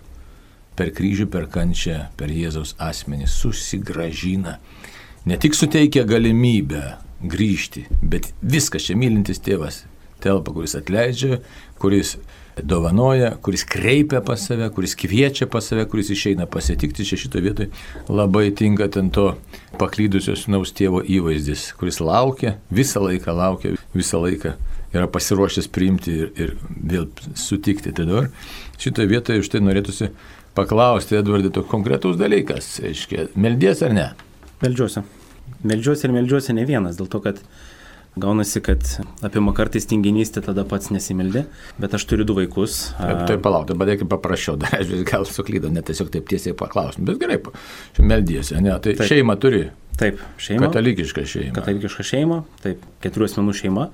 per 0.78 0.92
kryžių, 0.94 1.26
per 1.32 1.48
kančią, 1.50 2.04
per 2.20 2.30
Jėzaus 2.30 2.76
asmenį. 2.78 3.26
Susigražina. 3.26 4.60
Ne 5.26 5.36
tik 5.40 5.58
suteikia 5.58 6.06
galimybę 6.06 6.84
grįžti. 7.22 7.86
Bet 8.02 8.30
viskas 8.42 8.88
čia 8.88 8.98
mylintis 8.98 9.42
tėvas 9.44 9.84
telpa, 10.20 10.52
kuris 10.52 10.76
atleidžia, 10.76 11.40
kuris 11.80 12.16
dovanoja, 12.62 13.30
kuris 13.42 13.64
kreipia 13.64 14.20
pas 14.24 14.42
save, 14.46 14.68
kuris 14.74 14.94
kviečia 14.98 15.46
pas 15.50 15.64
save, 15.64 15.86
kuris 15.88 16.10
išeina 16.12 16.46
pasitikti. 16.50 17.06
Čia 17.08 17.18
šitoje 17.20 17.44
vietoje 17.44 17.70
labai 18.08 18.50
tinka 18.56 18.88
ten 18.92 19.10
to 19.14 19.32
paklydusio 19.80 20.36
sunaus 20.36 20.74
tėvo 20.76 21.00
įvaizdis, 21.00 21.70
kuris 21.80 22.00
laukia, 22.04 22.58
visą 22.74 23.02
laiką 23.04 23.36
laukia, 23.36 23.76
visą 23.96 24.20
laiką 24.24 24.56
yra 24.90 25.06
pasiruošęs 25.10 25.70
priimti 25.70 26.16
ir, 26.24 26.34
ir 26.36 26.56
vėl 26.68 27.08
sutikti. 27.38 27.94
Tai 27.94 28.08
dabar 28.08 28.28
šitoje 28.80 29.12
vietoje 29.14 29.44
už 29.44 29.52
tai 29.52 29.62
norėtųsi 29.64 30.10
paklausti, 30.58 31.20
Edvardai, 31.20 31.52
toks 31.54 31.70
konkretus 31.70 32.18
dalykas. 32.20 32.76
Aiškiai, 32.84 33.30
meldies 33.38 33.84
ar 33.86 33.96
ne? 33.96 34.10
Meldžiuosi. 34.60 35.06
Meldžiuosi 35.66 36.08
ir 36.08 36.14
meldžiuosi 36.16 36.56
ne 36.56 36.64
vienas, 36.68 36.98
dėl 37.00 37.10
to, 37.10 37.20
kad 37.24 37.42
gaunasi, 38.20 38.62
kad 38.64 38.86
apima 39.24 39.52
kartais 39.54 39.86
tinginystė, 39.90 40.42
tada 40.44 40.64
pats 40.68 40.90
nesimeldė, 40.90 41.44
bet 41.80 41.94
aš 41.94 42.06
turiu 42.10 42.26
du 42.26 42.34
vaikus. 42.38 42.80
Taip, 42.98 43.22
tai 43.28 43.36
palauk, 43.42 43.68
dabar 43.70 43.90
reikia 43.92 44.08
paprašiau, 44.10 44.56
dar 44.62 44.80
aš 44.80 44.90
vis 44.90 45.04
gal 45.08 45.26
suklydau, 45.28 45.70
net 45.74 45.86
tiesiog 45.90 46.10
taip 46.14 46.26
tiesiai 46.30 46.56
paklausim, 46.58 47.06
bet 47.08 47.20
gerai, 47.22 47.38
meldysi, 48.00 48.58
ne, 48.58 48.74
tai 48.82 48.96
taip. 48.96 49.06
šeima 49.12 49.38
turi. 49.40 49.68
Taip, 50.00 50.20
šeima. 50.40 50.68
Katalikiška 50.68 51.26
šeima. 51.28 51.54
Katalikiška 51.58 52.06
šeima, 52.08 52.42
taip, 52.64 52.84
keturių 53.04 53.28
asmenų 53.28 53.56
šeima. 53.58 53.90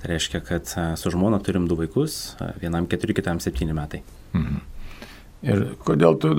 Tai 0.00 0.08
reiškia, 0.08 0.38
kad 0.40 0.70
su 0.96 1.10
žmona 1.12 1.42
turim 1.44 1.66
du 1.68 1.76
vaikus, 1.76 2.36
vienam 2.62 2.86
keturi, 2.88 3.12
kitam 3.18 3.42
septyni 3.44 3.74
metai. 3.76 4.00
Mhm. 4.32 4.62
Ir 5.40 5.62
kodėl 5.80 6.18
tu 6.20 6.34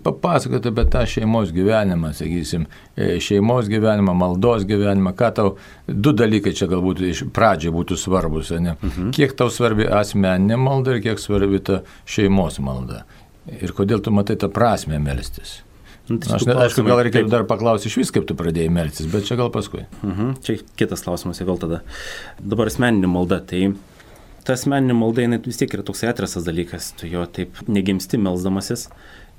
papasakoti 0.00 0.70
apie 0.70 0.84
tą 0.88 1.02
šeimos 1.12 1.50
gyvenimą, 1.52 2.14
sakysim, 2.16 2.64
e, 2.96 3.18
šeimos 3.20 3.68
gyvenimą, 3.68 4.14
maldos 4.16 4.64
gyvenimą, 4.68 5.12
ką 5.18 5.28
tau, 5.36 5.50
du 5.84 6.14
dalykai 6.16 6.54
čia 6.56 6.70
galbūt 6.70 7.02
iš 7.10 7.22
pradžiai 7.36 7.74
būtų 7.74 7.98
svarbus, 8.00 8.54
ne? 8.56 8.78
Mhm. 8.80 9.10
Kiek 9.16 9.36
tau 9.36 9.52
svarbi 9.52 9.84
asmeninė 9.84 10.56
malda 10.56 10.96
ir 10.96 11.04
kiek 11.04 11.20
svarbi 11.20 11.60
ta 11.60 11.82
šeimos 12.08 12.56
malda. 12.64 13.02
Ir 13.60 13.76
kodėl 13.76 14.00
tu 14.00 14.12
matai 14.16 14.38
tą 14.40 14.48
prasme 14.52 14.96
melstis. 14.96 15.58
Nu, 16.08 16.16
tai 16.16 16.38
Aš 16.38 16.46
net, 16.48 16.56
aišku, 16.56 16.86
gal 16.88 17.02
reikėtų 17.04 17.28
dar 17.28 17.44
paklausyti 17.44 17.90
iš 17.90 17.98
vis, 18.00 18.10
kaip 18.16 18.24
tu 18.24 18.32
pradėjai 18.36 18.72
melstis, 18.72 19.08
bet 19.12 19.28
čia 19.28 19.36
gal 19.36 19.52
paskui. 19.52 19.84
Mhm. 20.00 20.38
Čia 20.44 20.56
kitas 20.80 21.04
klausimas, 21.04 21.40
gal 21.44 21.60
tada. 21.60 21.82
Dabar 22.40 22.72
asmeninė 22.72 23.12
malda. 23.12 23.42
Tai 23.44 23.74
ta 24.48 24.56
asmeninė 24.56 24.96
malda, 24.96 25.26
jinai 25.26 25.38
vis 25.44 25.60
tiek 25.60 25.74
yra 25.76 25.84
toks 25.84 26.06
atrasas 26.08 26.46
dalykas, 26.48 26.92
tu 26.96 27.08
jo 27.10 27.26
taip 27.28 27.60
negimsti 27.68 28.20
melzdamasis. 28.20 28.86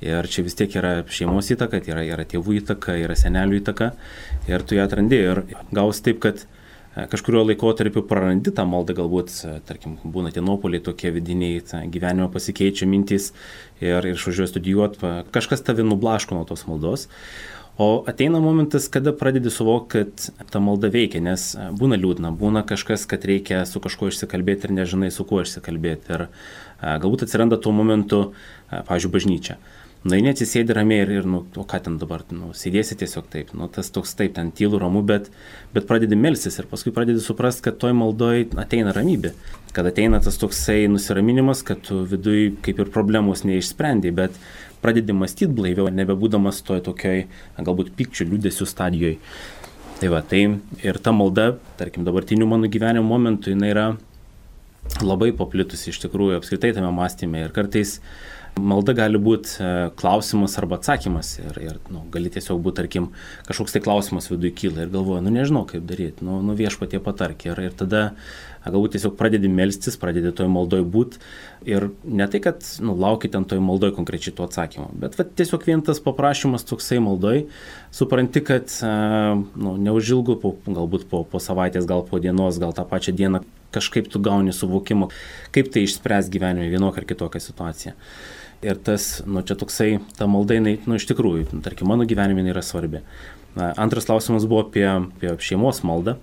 Ir 0.06 0.30
čia 0.32 0.46
vis 0.46 0.56
tiek 0.56 0.76
yra 0.80 1.02
šeimos 1.12 1.50
įtaka, 1.52 1.82
tai 1.84 1.92
yra, 1.92 2.04
yra 2.08 2.26
tėvų 2.30 2.62
įtaka, 2.62 2.94
yra 3.02 3.18
senelių 3.20 3.58
įtaka. 3.60 3.90
Ir 4.48 4.64
tu 4.64 4.78
ją 4.78 4.86
atrandi. 4.88 5.18
Ir 5.34 5.42
gaus 5.76 6.00
taip, 6.06 6.22
kad 6.24 6.46
e, 6.46 7.04
kažkurio 7.12 7.42
laikotarpiu 7.50 8.06
prarandi 8.08 8.54
tą 8.56 8.64
maldą, 8.70 8.96
galbūt, 9.02 9.34
e, 9.44 9.58
tarkim, 9.68 9.98
būna 10.06 10.32
tie 10.32 10.46
nuopoliai 10.46 10.86
tokie 10.86 11.12
vidiniai, 11.18 11.60
gyvenime 11.92 12.30
pasikeičia 12.32 12.88
mintys 12.88 13.34
ir 13.84 14.08
išvažiuoji 14.14 14.54
studijuoti, 14.54 15.12
kažkas 15.36 15.66
tave 15.68 15.84
nublaško 15.84 16.38
nuo 16.38 16.48
tos 16.48 16.64
maldos. 16.70 17.10
O 17.80 18.04
ateina 18.08 18.42
momentas, 18.44 18.90
kada 18.92 19.14
pradedi 19.16 19.50
suvokti, 19.50 20.02
kad 20.04 20.50
ta 20.52 20.60
malda 20.60 20.90
veikia, 20.92 21.22
nes 21.24 21.54
e, 21.56 21.70
būna 21.80 21.96
liūdna, 21.96 22.34
būna 22.36 22.66
kažkas, 22.68 23.06
kad 23.08 23.24
reikia 23.24 23.62
su 23.64 23.80
kažkuo 23.80 24.10
išsikalbėti 24.12 24.68
ir 24.68 24.74
nežinai, 24.82 25.08
su 25.16 25.24
kuo 25.24 25.40
išsikalbėti. 25.46 26.12
Ir 26.12 26.26
e, 26.26 26.30
galbūt 26.84 27.24
atsiranda 27.24 27.56
tuo 27.56 27.72
momentu, 27.72 28.20
e, 28.68 28.82
pavyzdžiui, 28.84 29.14
bažnyčia. 29.16 29.56
Na, 30.04 30.18
nu, 30.18 30.26
neatsisėdi 30.28 30.76
ramiai 30.76 31.06
ir, 31.06 31.16
ir, 31.22 31.26
nu, 31.28 31.42
o 31.56 31.66
ką 31.68 31.80
ten 31.88 31.96
dabar, 32.00 32.28
nu, 32.36 32.52
sėdėsi 32.56 33.00
tiesiog 33.00 33.32
taip, 33.32 33.56
nu, 33.56 33.72
tas 33.72 33.88
toks 33.96 34.12
taip, 34.16 34.36
ten 34.36 34.52
tylų 34.56 34.84
ramu, 34.84 35.00
bet, 35.08 35.32
bet 35.72 35.88
pradedi 35.88 36.20
melstis 36.20 36.60
ir 36.60 36.68
paskui 36.72 36.92
pradedi 36.96 37.24
suprasti, 37.24 37.66
kad 37.70 37.80
toj 37.80 37.96
maldoj 38.00 38.46
ateina 38.64 38.92
ramybė, 38.96 39.34
kad 39.76 39.88
ateina 39.88 40.20
tas 40.24 40.40
toksai 40.40 40.86
nusiraminimas, 40.92 41.64
kad 41.68 41.84
tu 41.88 42.06
viduj 42.08 42.58
kaip 42.64 42.80
ir 42.80 42.92
problemos 42.96 43.44
neišsprendai, 43.48 44.16
bet 44.16 44.40
pradedi 44.84 45.16
mąstyti 45.16 45.52
blaiviau, 45.54 45.90
nebebūdamas 45.94 46.62
toj 46.68 46.84
tokioj 46.86 47.26
galbūt 47.60 47.94
pykčių, 47.98 48.30
liūdėsių 48.34 48.68
stadijoje. 48.70 49.18
Tai 50.00 50.12
va, 50.14 50.22
tai 50.24 50.46
ir 50.86 51.00
ta 51.04 51.12
malda, 51.12 51.58
tarkim, 51.80 52.06
dabartiniu 52.08 52.48
mano 52.48 52.70
gyvenimo 52.72 53.04
momentu, 53.04 53.52
jinai 53.52 53.74
yra 53.74 53.88
labai 55.04 55.34
paplitusi 55.36 55.92
iš 55.92 56.00
tikrųjų 56.06 56.40
apskritai 56.40 56.72
tame 56.76 56.92
mąstyme 56.96 57.44
ir 57.44 57.52
kartais 57.56 57.98
malda 58.60 58.94
gali 58.98 59.20
būti 59.22 59.56
e, 59.60 59.70
klausimas 60.00 60.58
arba 60.62 60.80
atsakymas 60.80 61.32
ir, 61.42 61.58
ir 61.64 61.80
nu, 61.94 62.04
gali 62.14 62.32
tiesiog 62.34 62.62
būti, 62.66 62.82
tarkim, 62.82 63.10
kažkoks 63.48 63.76
tai 63.76 63.82
klausimas 63.86 64.30
viduje 64.32 64.54
kyla 64.62 64.86
ir 64.86 64.94
galvoju, 64.94 65.24
nu 65.26 65.34
nežinau 65.34 65.66
kaip 65.70 65.86
daryti, 65.90 66.26
nu, 66.26 66.40
nu 66.46 66.56
viešpatie 66.60 67.02
patark 67.04 67.46
ir, 67.48 67.60
ir 67.70 67.76
tada 67.80 68.10
galbūt 68.66 68.98
tiesiog 68.98 69.16
pradedi 69.20 69.50
melstis, 69.52 69.96
pradedi 70.00 70.34
toj 70.36 70.50
maldoj 70.52 70.84
būti 70.84 71.22
ir 71.70 71.90
ne 72.04 72.28
tai, 72.30 72.42
kad 72.44 72.66
nu, 72.84 72.96
lauki 73.00 73.32
ten 73.32 73.48
toj 73.48 73.62
maldoj 73.64 73.94
konkrečiai 73.98 74.36
to 74.36 74.48
atsakymo, 74.48 74.90
bet 75.00 75.16
va, 75.20 75.26
tiesiog 75.26 75.64
vien 75.68 75.84
tas 75.86 76.02
paprašymas 76.04 76.68
toksai 76.68 77.00
maldoj, 77.04 77.46
supranti, 77.96 78.44
kad 78.46 78.74
nu, 78.84 79.78
neužilgu, 79.80 80.40
po, 80.44 80.58
galbūt 80.68 81.08
po, 81.12 81.24
po 81.24 81.42
savaitės, 81.44 81.88
gal 81.90 82.04
po 82.08 82.20
dienos, 82.22 82.60
gal 82.62 82.76
tą 82.76 82.86
pačią 82.90 83.16
dieną 83.16 83.46
kažkaip 83.72 84.10
tu 84.10 84.20
gauni 84.20 84.54
suvokimą, 84.54 85.10
kaip 85.56 85.72
tai 85.74 85.86
išspręs 85.86 86.30
gyvenime 86.34 86.70
vienokią 86.72 87.04
ar 87.04 87.08
kitokią 87.10 87.42
situaciją. 87.44 87.96
Ir 88.66 88.80
tas, 88.84 89.22
nu 89.24 89.40
čia 89.48 89.56
toksai, 89.56 90.00
ta 90.18 90.28
malda, 90.28 90.58
jinai, 90.58 90.76
nu 90.84 90.98
iš 91.00 91.06
tikrųjų, 91.08 91.46
nu, 91.54 91.62
tarkim, 91.64 91.88
mano 91.88 92.04
gyvenime 92.08 92.44
yra 92.52 92.64
svarbi. 92.66 93.00
Antras 93.56 94.08
klausimas 94.10 94.44
buvo 94.50 94.66
apie, 94.66 94.84
apie 94.90 95.32
šeimos 95.44 95.80
maldą. 95.88 96.18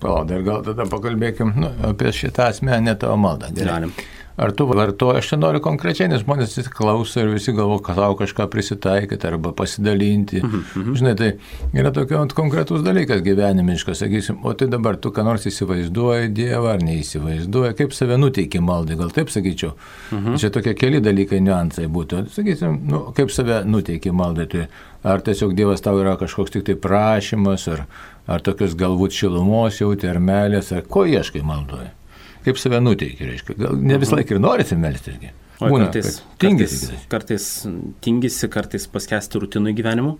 Palauk, 0.00 0.24
dar 0.30 0.40
gal 0.46 0.62
tada 0.64 0.86
pakalbėkim 0.88 1.52
nu, 1.60 1.68
apie 1.90 2.14
šitą 2.16 2.48
asmenę 2.48 2.94
tavo 3.00 3.18
maldą. 3.20 3.52
Galim. 3.56 3.92
Ar 4.36 4.52
tu 4.56 4.64
vartoji, 4.66 5.18
aš 5.18 5.28
čia 5.28 5.36
noriu 5.36 5.60
konkrečiai, 5.60 6.08
nes 6.08 6.22
žmonės 6.22 6.54
visi 6.56 6.70
klauso 6.72 7.20
ir 7.20 7.28
visi 7.34 7.52
galvo, 7.52 7.76
kad 7.84 7.98
tau 8.00 8.14
kažką 8.16 8.46
prisitaikyti 8.52 9.28
arba 9.28 9.52
pasidalinti. 9.52 10.40
Mm 10.42 10.64
-hmm. 10.74 10.96
Žinai, 10.96 11.14
tai 11.16 11.32
yra 11.74 11.92
tokia 11.92 12.24
konkretus 12.34 12.82
dalykas 12.82 13.20
gyvenimiškas, 13.20 13.98
sakysim, 13.98 14.38
o 14.42 14.54
tai 14.54 14.68
dabar 14.68 14.96
tu 14.96 15.10
ką 15.10 15.24
nors 15.24 15.46
įsivaizduoji 15.46 16.32
Dievą 16.32 16.72
ar 16.72 16.82
neįsivaizduoji, 16.82 17.74
kaip 17.74 17.92
save 17.92 18.16
nuteiki 18.16 18.60
maldai, 18.60 18.96
gal 18.96 19.10
taip 19.10 19.28
sakyčiau. 19.30 19.72
-hmm. 20.10 20.38
Čia 20.38 20.50
tokie 20.50 20.74
keli 20.74 21.00
dalykai, 21.00 21.40
niuansai 21.40 21.86
būtų. 21.86 22.28
Sakysim, 22.28 22.80
nu, 22.88 23.12
kaip 23.14 23.30
save 23.30 23.64
nuteiki 23.64 24.10
maldai, 24.12 24.46
tai 24.46 24.66
ar 25.04 25.20
tiesiog 25.20 25.54
Dievas 25.54 25.80
tau 25.80 25.98
yra 25.98 26.16
kažkoks 26.16 26.50
tik 26.50 26.64
tai 26.64 26.74
prašymas, 26.74 27.68
ar, 27.68 27.84
ar 28.26 28.40
tokios 28.40 28.74
galbūt 28.74 29.10
šilumos 29.10 29.80
jauti, 29.80 30.08
ar 30.08 30.16
melės, 30.16 30.72
ar 30.72 30.82
ko 30.82 31.04
ieškai 31.04 31.42
maldoje 31.42 31.90
kaip 32.44 32.60
save 32.60 32.80
nuteiki, 32.82 33.28
reiškia. 33.30 33.56
Gal 33.60 33.80
ne 33.80 33.98
visą 34.02 34.18
laiką 34.18 34.36
ir 34.36 34.42
norisi 34.42 34.78
melstisgi. 34.78 35.32
Būna, 35.62 35.86
kartais, 35.86 36.22
tingisi, 36.42 36.88
kartais, 36.90 37.08
kartais 37.12 37.44
tingisi, 38.02 38.48
kartais 38.50 38.86
paskesti 38.90 39.42
rutinų 39.42 39.74
gyvenimu, 39.78 40.16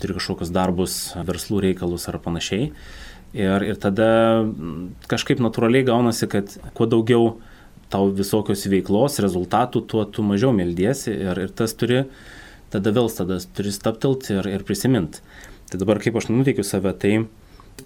turi 0.00 0.16
kažkokius 0.16 0.52
darbus, 0.54 0.94
verslų 1.28 1.66
reikalus 1.66 2.08
ar 2.08 2.16
panašiai. 2.24 2.70
Ir, 3.34 3.66
ir 3.66 3.80
tada 3.82 4.06
kažkaip 5.10 5.42
natūraliai 5.42 5.84
gaunasi, 5.84 6.30
kad 6.30 6.54
kuo 6.78 6.86
daugiau 6.88 7.34
tau 7.92 8.08
visokios 8.14 8.64
veiklos, 8.70 9.18
rezultatų, 9.22 9.84
tuo 9.90 10.04
tu 10.06 10.24
mažiau 10.26 10.54
meldiesi 10.54 11.12
ir, 11.12 11.44
ir 11.46 11.54
tas 11.54 11.74
turi, 11.78 12.04
tada 12.72 12.94
vėl 12.94 13.10
tada 13.12 13.40
turi 13.56 13.74
staptelti 13.74 14.38
ir, 14.38 14.48
ir 14.54 14.64
prisiminti. 14.66 15.20
Tai 15.70 15.80
dabar 15.82 16.00
kaip 16.02 16.16
aš 16.20 16.30
nuteikiu 16.30 16.64
save, 16.66 16.94
tai 17.00 17.24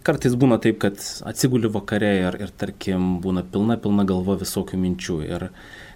Kartais 0.05 0.35
būna 0.39 0.59
taip, 0.61 0.79
kad 0.83 1.01
atsiguli 1.29 1.69
vakare 1.73 2.11
ir, 2.21 2.39
ir 2.45 2.53
tarkim, 2.61 3.19
būna 3.25 3.43
pilna, 3.45 3.79
pilna 3.81 4.05
galva 4.09 4.39
visokių 4.41 4.79
minčių 4.81 5.19
ir, 5.27 5.49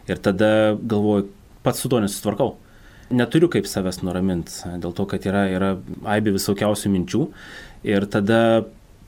ir 0.09 0.21
tada 0.25 0.75
galvoju, 0.77 1.29
pats 1.65 1.85
su 1.85 1.91
to 1.93 2.01
nesusitvarkau. 2.03 2.55
Neturiu 3.13 3.51
kaip 3.53 3.69
savęs 3.69 4.01
nuraminti, 4.05 4.55
dėl 4.81 4.95
to, 4.97 5.07
kad 5.09 5.25
yra, 5.29 5.45
yra 5.53 5.73
aibė 6.09 6.33
visokiausių 6.39 6.93
minčių 6.93 7.27
ir 7.89 8.09
tada 8.09 8.41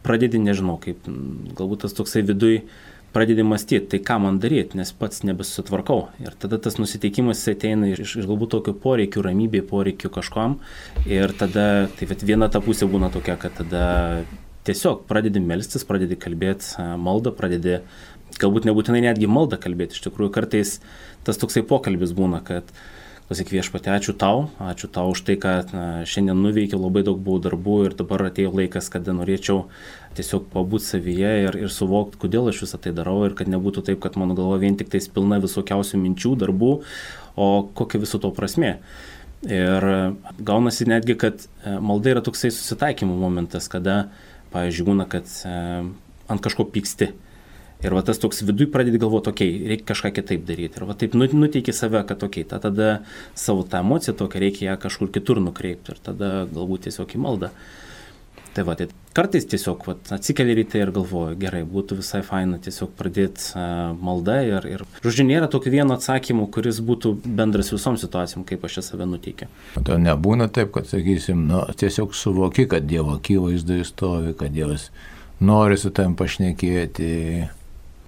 pradedi, 0.04 0.40
nežinau, 0.42 0.76
kaip 0.82 1.08
galbūt 1.56 1.86
tas 1.86 1.96
toksai 1.96 2.24
viduj 2.28 2.60
pradedi 3.14 3.44
mąstyti, 3.46 3.86
tai 3.92 4.00
ką 4.02 4.18
man 4.24 4.40
daryti, 4.42 4.76
nes 4.76 4.90
pats 4.98 5.22
nebesusitvarkau. 5.24 6.08
Ir 6.20 6.34
tada 6.40 6.58
tas 6.60 6.76
nusiteikimas 6.80 7.44
ateina 7.48 7.92
iš, 7.92 8.16
iš 8.20 8.26
galbūt 8.28 8.56
tokio 8.56 8.74
poreikių, 8.84 9.22
ramybė, 9.28 9.62
poreikių 9.70 10.10
kažkam. 10.16 10.58
Ir 11.06 11.32
tada, 11.38 11.86
tai 11.94 12.08
viena 12.26 12.50
ta 12.50 12.60
pusė 12.64 12.90
būna 12.90 13.12
tokia, 13.14 13.38
kad 13.40 13.54
tada 13.62 13.84
tiesiog 14.64 15.04
pradedi 15.10 15.42
melstis, 15.44 15.84
pradedi 15.86 16.18
kalbėti 16.20 16.84
maldą, 17.00 17.34
pradedi 17.36 17.80
galbūt 18.40 18.66
nebūtinai 18.68 19.04
netgi 19.04 19.30
maldą 19.30 19.60
kalbėti. 19.60 19.96
Iš 19.96 20.08
tikrųjų, 20.08 20.32
kartais 20.34 20.78
tas 21.26 21.40
toksai 21.40 21.64
pokalbis 21.68 22.14
būna, 22.16 22.40
kad 22.44 22.68
pasakyk 23.28 23.54
viešpatė, 23.56 23.92
ačiū 23.94 24.12
tau, 24.20 24.48
ačiū 24.60 24.90
tau 24.92 25.12
už 25.14 25.22
tai, 25.24 25.36
kad 25.40 25.70
na, 25.72 25.84
šiandien 26.08 26.36
nuveikiau 26.44 26.82
labai 26.82 27.04
daug 27.06 27.20
buvo 27.24 27.38
darbų 27.44 27.76
ir 27.86 27.96
dabar 27.96 28.26
atėjo 28.26 28.52
laikas, 28.52 28.90
kada 28.92 29.14
norėčiau 29.16 29.64
tiesiog 30.18 30.50
pabūti 30.52 30.90
savyje 30.90 31.32
ir, 31.46 31.58
ir 31.64 31.72
suvokti, 31.72 32.20
kodėl 32.20 32.50
aš 32.52 32.60
visą 32.66 32.80
tai 32.84 32.92
darau 32.96 33.22
ir 33.24 33.36
kad 33.38 33.48
nebūtų 33.48 33.86
taip, 33.88 34.02
kad 34.04 34.18
mano 34.20 34.36
galva 34.36 34.60
vien 34.60 34.76
tik 34.76 34.92
tais 34.92 35.08
pilna 35.08 35.40
visokiausių 35.42 36.02
minčių, 36.02 36.34
darbų, 36.44 36.74
o 37.40 37.48
kokia 37.80 38.02
viso 38.04 38.20
to 38.20 38.28
prasme. 38.34 38.76
Ir 39.44 39.88
gaunasi 40.40 40.86
netgi, 40.88 41.16
kad 41.20 41.48
malda 41.64 42.14
yra 42.14 42.22
toksai 42.24 42.52
susitaikymo 42.52 43.16
momentas, 43.16 43.68
kada 43.72 44.06
pavyzdžiui, 44.54 44.88
būna, 44.88 45.06
kad 45.10 45.28
e, 45.44 45.54
ant 46.30 46.44
kažko 46.44 46.66
pyksti. 46.72 47.12
Ir 47.84 47.92
va 47.92 48.00
tas 48.06 48.16
toks 48.16 48.40
viduje 48.46 48.70
pradedi 48.72 49.00
galvoti, 49.02 49.28
okei, 49.34 49.50
okay, 49.50 49.68
reikia 49.74 49.88
kažką 49.90 50.10
kitaip 50.16 50.44
daryti. 50.48 50.78
Ir 50.80 50.86
va 50.88 50.94
taip 50.96 51.16
nu, 51.18 51.26
nuteiki 51.28 51.74
save, 51.76 52.00
kad 52.08 52.22
okei, 52.24 52.46
okay, 52.46 52.48
ta, 52.48 52.60
tada 52.62 53.02
savo 53.36 53.66
tą 53.68 53.82
emociją 53.84 54.14
tokią 54.22 54.40
reikia 54.40 54.70
ją 54.70 54.76
kažkur 54.86 55.10
kitur 55.12 55.42
nukreipti. 55.44 55.92
Ir 55.92 56.00
tada 56.06 56.30
galbūt 56.54 56.86
tiesiog 56.88 57.12
į 57.12 57.20
maldą. 57.26 57.50
Tai 58.54 58.62
va, 58.62 58.76
tai 58.78 58.86
kartais 59.16 59.46
tiesiog 59.50 59.82
va, 59.88 59.96
atsikeli 60.14 60.54
ryte 60.54 60.78
ir 60.78 60.92
galvoju, 60.94 61.34
gerai, 61.40 61.64
būtų 61.66 61.96
visai 61.98 62.20
faina 62.26 62.60
tiesiog 62.62 62.92
pradėti 62.94 63.48
uh, 63.56 63.96
maldą 63.98 64.36
ir, 64.46 64.68
ir, 64.70 64.84
žodžiu, 65.02 65.26
nėra 65.26 65.48
tokio 65.50 65.72
vieno 65.74 65.96
atsakymo, 65.98 66.46
kuris 66.54 66.78
būtų 66.78 67.16
bendras 67.24 67.72
visom 67.74 67.98
situacijom, 67.98 68.44
kaip 68.46 68.62
aš 68.66 68.78
čia 68.78 68.84
save 68.86 69.08
nuteikiu. 69.10 69.50
To 69.74 69.98
nebūna 69.98 70.46
taip, 70.54 70.70
kad, 70.76 70.86
sakysim, 70.90 71.48
nu, 71.50 71.64
tiesiog 71.82 72.14
suvoki, 72.14 72.68
kad 72.70 72.86
Dievo 72.86 73.16
akivaizdoje 73.18 73.88
stovi, 73.90 74.36
kad 74.38 74.54
Dievas 74.54 74.86
nori 75.42 75.78
su 75.80 75.90
tam 75.94 76.14
pašnekėti. 76.18 77.10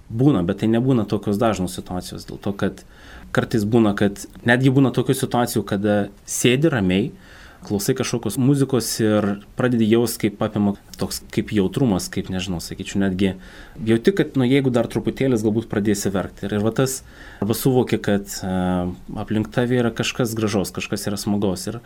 Būna, 0.07 0.47
bet 0.47 0.63
tai 0.63 0.71
nebūna 0.71 1.09
tokios 1.11 1.43
dažnos 1.43 1.75
situacijos, 1.75 2.29
dėl 2.29 2.39
to, 2.39 2.55
kad 2.55 2.87
kartais 3.35 3.67
būna, 3.67 3.97
kad 3.99 4.23
netgi 4.47 4.71
būna 4.71 4.95
tokių 4.95 5.19
situacijų, 5.19 5.67
kada 5.67 5.97
sėdi 6.23 6.71
ramiai, 6.71 7.11
klausai 7.67 7.97
kažkokios 7.99 8.39
muzikos 8.41 8.89
ir 9.03 9.29
pradedi 9.59 9.89
jaus, 9.91 10.17
kaip 10.21 10.43
apima 10.43 10.75
toks 11.01 11.23
kaip 11.35 11.53
jautrumas, 11.55 12.09
kaip 12.13 12.31
nežinau, 12.33 12.61
sakyčiau, 12.63 13.01
netgi 13.03 13.35
jauti, 13.89 14.15
kad, 14.17 14.37
nu, 14.39 14.47
jeigu 14.49 14.73
dar 14.75 14.89
truputėlis 14.91 15.45
galbūt 15.47 15.71
pradėsi 15.73 16.13
verkti. 16.15 16.47
Ir, 16.47 16.59
ir 16.59 16.67
va 16.67 16.75
tas, 16.77 17.01
arba 17.43 17.57
suvoki, 17.59 17.99
kad 18.03 18.39
uh, 18.41 18.93
aplink 19.19 19.51
tavį 19.55 19.83
yra 19.83 19.95
kažkas 19.95 20.37
gražaus, 20.39 20.75
kažkas 20.77 21.09
yra 21.11 21.19
smagaus. 21.21 21.67
Ir 21.71 21.81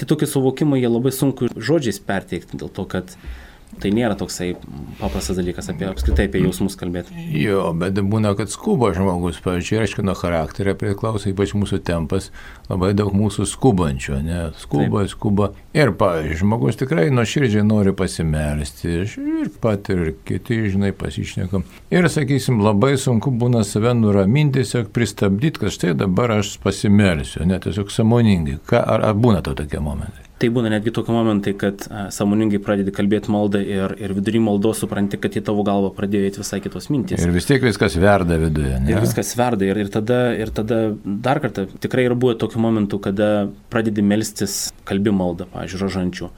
tai 0.00 0.10
tokį 0.10 0.30
suvokimą 0.30 0.80
jie 0.80 0.90
labai 0.90 1.14
sunku 1.14 1.52
žodžiais 1.54 2.02
perteikti, 2.04 2.60
dėl 2.60 2.72
to, 2.74 2.88
kad 2.90 3.14
uh, 3.14 3.38
Tai 3.78 3.90
nėra 3.94 4.16
toksai 4.18 4.54
paprastas 4.98 5.38
dalykas 5.38 5.70
apie 5.70 5.86
apskritai 5.86 6.26
apie 6.26 6.42
jausmus 6.42 6.74
kalbėti. 6.78 7.14
Jo, 7.38 7.68
bet 7.78 8.00
būna, 8.02 8.32
kad 8.36 8.50
skuba 8.50 8.90
žmogus, 8.96 9.38
pavyzdžiui, 9.44 9.78
aišku, 9.84 10.02
nuo 10.04 10.16
charakterio 10.18 10.74
priklauso, 10.78 11.30
ypač 11.30 11.54
mūsų 11.54 11.78
tempas, 11.86 12.28
labai 12.68 12.90
daug 12.98 13.14
mūsų 13.16 13.46
skubančių, 13.48 14.16
ne, 14.26 14.40
skuba, 14.60 15.04
Taip. 15.04 15.12
skuba. 15.14 15.50
Ir, 15.76 15.94
pavyzdžiui, 16.00 16.40
žmogus 16.42 16.80
tikrai 16.80 17.06
nuoširdžiai 17.14 17.64
nori 17.66 17.94
pasimelsti, 17.96 18.96
ir 19.06 19.52
pat 19.62 19.92
ir 19.94 20.16
kiti, 20.28 20.58
žinai, 20.74 20.90
pasišnekam. 20.96 21.64
Ir, 21.94 22.10
sakysim, 22.10 22.58
labai 22.66 22.96
sunku 23.00 23.32
būna 23.32 23.62
save 23.66 23.94
nuraminti, 23.96 24.60
tiesiog 24.60 24.90
pristabdyti, 24.96 25.62
kad 25.62 25.76
štai 25.76 25.94
dabar 26.02 26.40
aš 26.40 26.56
pasimelsiu, 26.64 27.46
ne, 27.46 27.62
tiesiog 27.62 27.94
samoningai. 27.94 28.58
Ką, 28.66 28.82
ar, 28.82 29.06
ar 29.12 29.16
būna 29.16 29.44
to 29.46 29.54
tokie 29.62 29.80
momentai? 29.80 30.29
Tai 30.40 30.48
būna 30.56 30.70
netgi 30.72 30.92
tokie 30.96 31.12
momentai, 31.12 31.52
kad 31.60 31.82
a, 31.92 32.06
samoningai 32.14 32.62
pradedi 32.64 32.94
kalbėti 32.96 33.28
maldą 33.32 33.60
ir, 33.60 33.92
ir 34.00 34.14
vidury 34.16 34.40
maldos 34.40 34.78
supranti, 34.80 35.18
kad 35.20 35.34
į 35.36 35.42
tavo 35.44 35.64
galvą 35.68 35.90
pradėjo 35.96 36.30
eiti 36.30 36.40
visai 36.40 36.62
kitos 36.64 36.88
mintys. 36.88 37.20
Ir 37.20 37.34
vis 37.34 37.48
tiek 37.48 37.60
viskas 37.64 37.98
verda 38.00 38.38
viduje. 38.40 38.78
Ne? 38.80 38.94
Ir 38.94 39.02
viskas 39.04 39.34
verda. 39.36 39.68
Ir, 39.68 39.82
ir, 39.84 39.90
tada, 39.92 40.22
ir 40.32 40.52
tada 40.56 40.80
dar 41.04 41.42
kartą 41.44 41.66
tikrai 41.84 42.06
yra 42.08 42.16
buvę 42.16 42.38
tokių 42.40 42.62
momentų, 42.64 43.02
kada 43.04 43.28
pradedi 43.72 44.06
melstis 44.06 44.70
kalbi 44.88 45.12
maldą, 45.12 45.44
pavyzdžiui, 45.52 45.82
rožančių. 45.84 46.30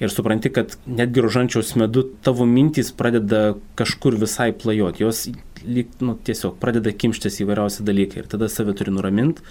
Ir 0.00 0.08
supranti, 0.08 0.48
kad 0.56 0.78
netgi 0.88 1.20
rožančiaus 1.20 1.74
medu 1.76 2.06
tavo 2.24 2.48
mintys 2.48 2.88
pradeda 2.96 3.58
kažkur 3.76 4.16
visai 4.24 4.54
plajoti. 4.56 5.04
Jos 5.04 5.26
lyg, 5.68 5.92
nu, 6.00 6.16
tiesiog 6.16 6.56
pradeda 6.62 6.96
kimštis 6.96 7.42
įvairiausi 7.44 7.84
dalykai. 7.84 8.22
Ir 8.22 8.32
tada 8.32 8.48
save 8.48 8.72
turi 8.78 8.96
nuraminti, 8.96 9.44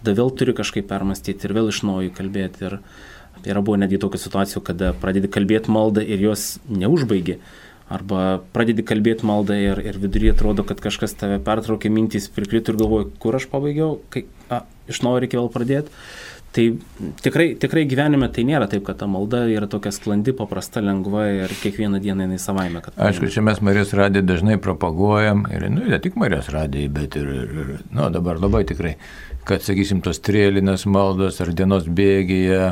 tada 0.00 0.16
vėl 0.16 0.32
turi 0.32 0.56
kažkaip 0.56 0.88
permastyti 0.88 1.44
ir 1.44 1.58
vėl 1.60 1.68
iš 1.68 1.84
naujo 1.84 2.16
kalbėti. 2.16 2.70
Ir, 2.70 2.80
Yra 3.48 3.62
buvo 3.64 3.78
netgi 3.80 4.00
tokių 4.02 4.20
situacijų, 4.20 4.62
kada 4.66 4.92
pradedi 5.00 5.30
kalbėti 5.32 5.72
maldą 5.72 6.04
ir 6.04 6.22
jos 6.30 6.54
neužbaigi. 6.68 7.40
Arba 7.90 8.38
pradedi 8.54 8.84
kalbėti 8.86 9.26
maldą 9.26 9.56
ir, 9.58 9.80
ir 9.82 9.96
viduryje 9.98 10.36
atrodo, 10.36 10.62
kad 10.66 10.78
kažkas 10.82 11.16
tave 11.18 11.40
pertraukė 11.42 11.90
mintys, 11.90 12.28
prikrito 12.30 12.70
ir 12.70 12.78
galvoju, 12.78 13.08
kur 13.22 13.34
aš 13.34 13.48
pabaigiau, 13.50 13.96
kai 14.14 14.28
a, 14.46 14.62
iš 14.90 15.02
naujo 15.02 15.24
reikia 15.24 15.40
vėl 15.40 15.50
pradėti. 15.50 15.90
Tai 16.50 16.64
tikrai, 17.22 17.52
tikrai 17.62 17.84
gyvenime 17.86 18.26
tai 18.34 18.42
nėra 18.42 18.66
taip, 18.70 18.82
kad 18.88 18.96
ta 18.98 19.06
malda 19.06 19.44
yra 19.46 19.68
tokia 19.70 19.92
sklandi, 19.94 20.32
paprasta, 20.34 20.82
lengva 20.82 21.28
ir 21.30 21.52
kiekvieną 21.62 22.00
dieną 22.02 22.26
jinai 22.26 22.38
savaime. 22.42 22.82
Kad... 22.82 22.96
Aišku, 23.06 23.28
čia 23.30 23.44
mes 23.46 23.60
Marijos 23.62 23.94
radiją 23.94 24.24
dažnai 24.26 24.56
propaguojam 24.58 25.44
ir, 25.54 25.68
nu, 25.70 25.84
ne 25.86 26.00
tik 26.02 26.18
Marijos 26.18 26.50
radiją, 26.50 26.90
bet 26.96 27.14
ir, 27.20 27.28
ir, 27.44 27.70
nu, 27.94 28.08
dabar 28.10 28.42
labai 28.42 28.64
tikrai, 28.66 28.96
kad, 29.46 29.62
sakysim, 29.62 30.02
tos 30.02 30.18
trėlinės 30.26 30.88
maldos 30.90 31.38
ar 31.44 31.54
dienos 31.54 31.86
bėgėje, 31.86 32.64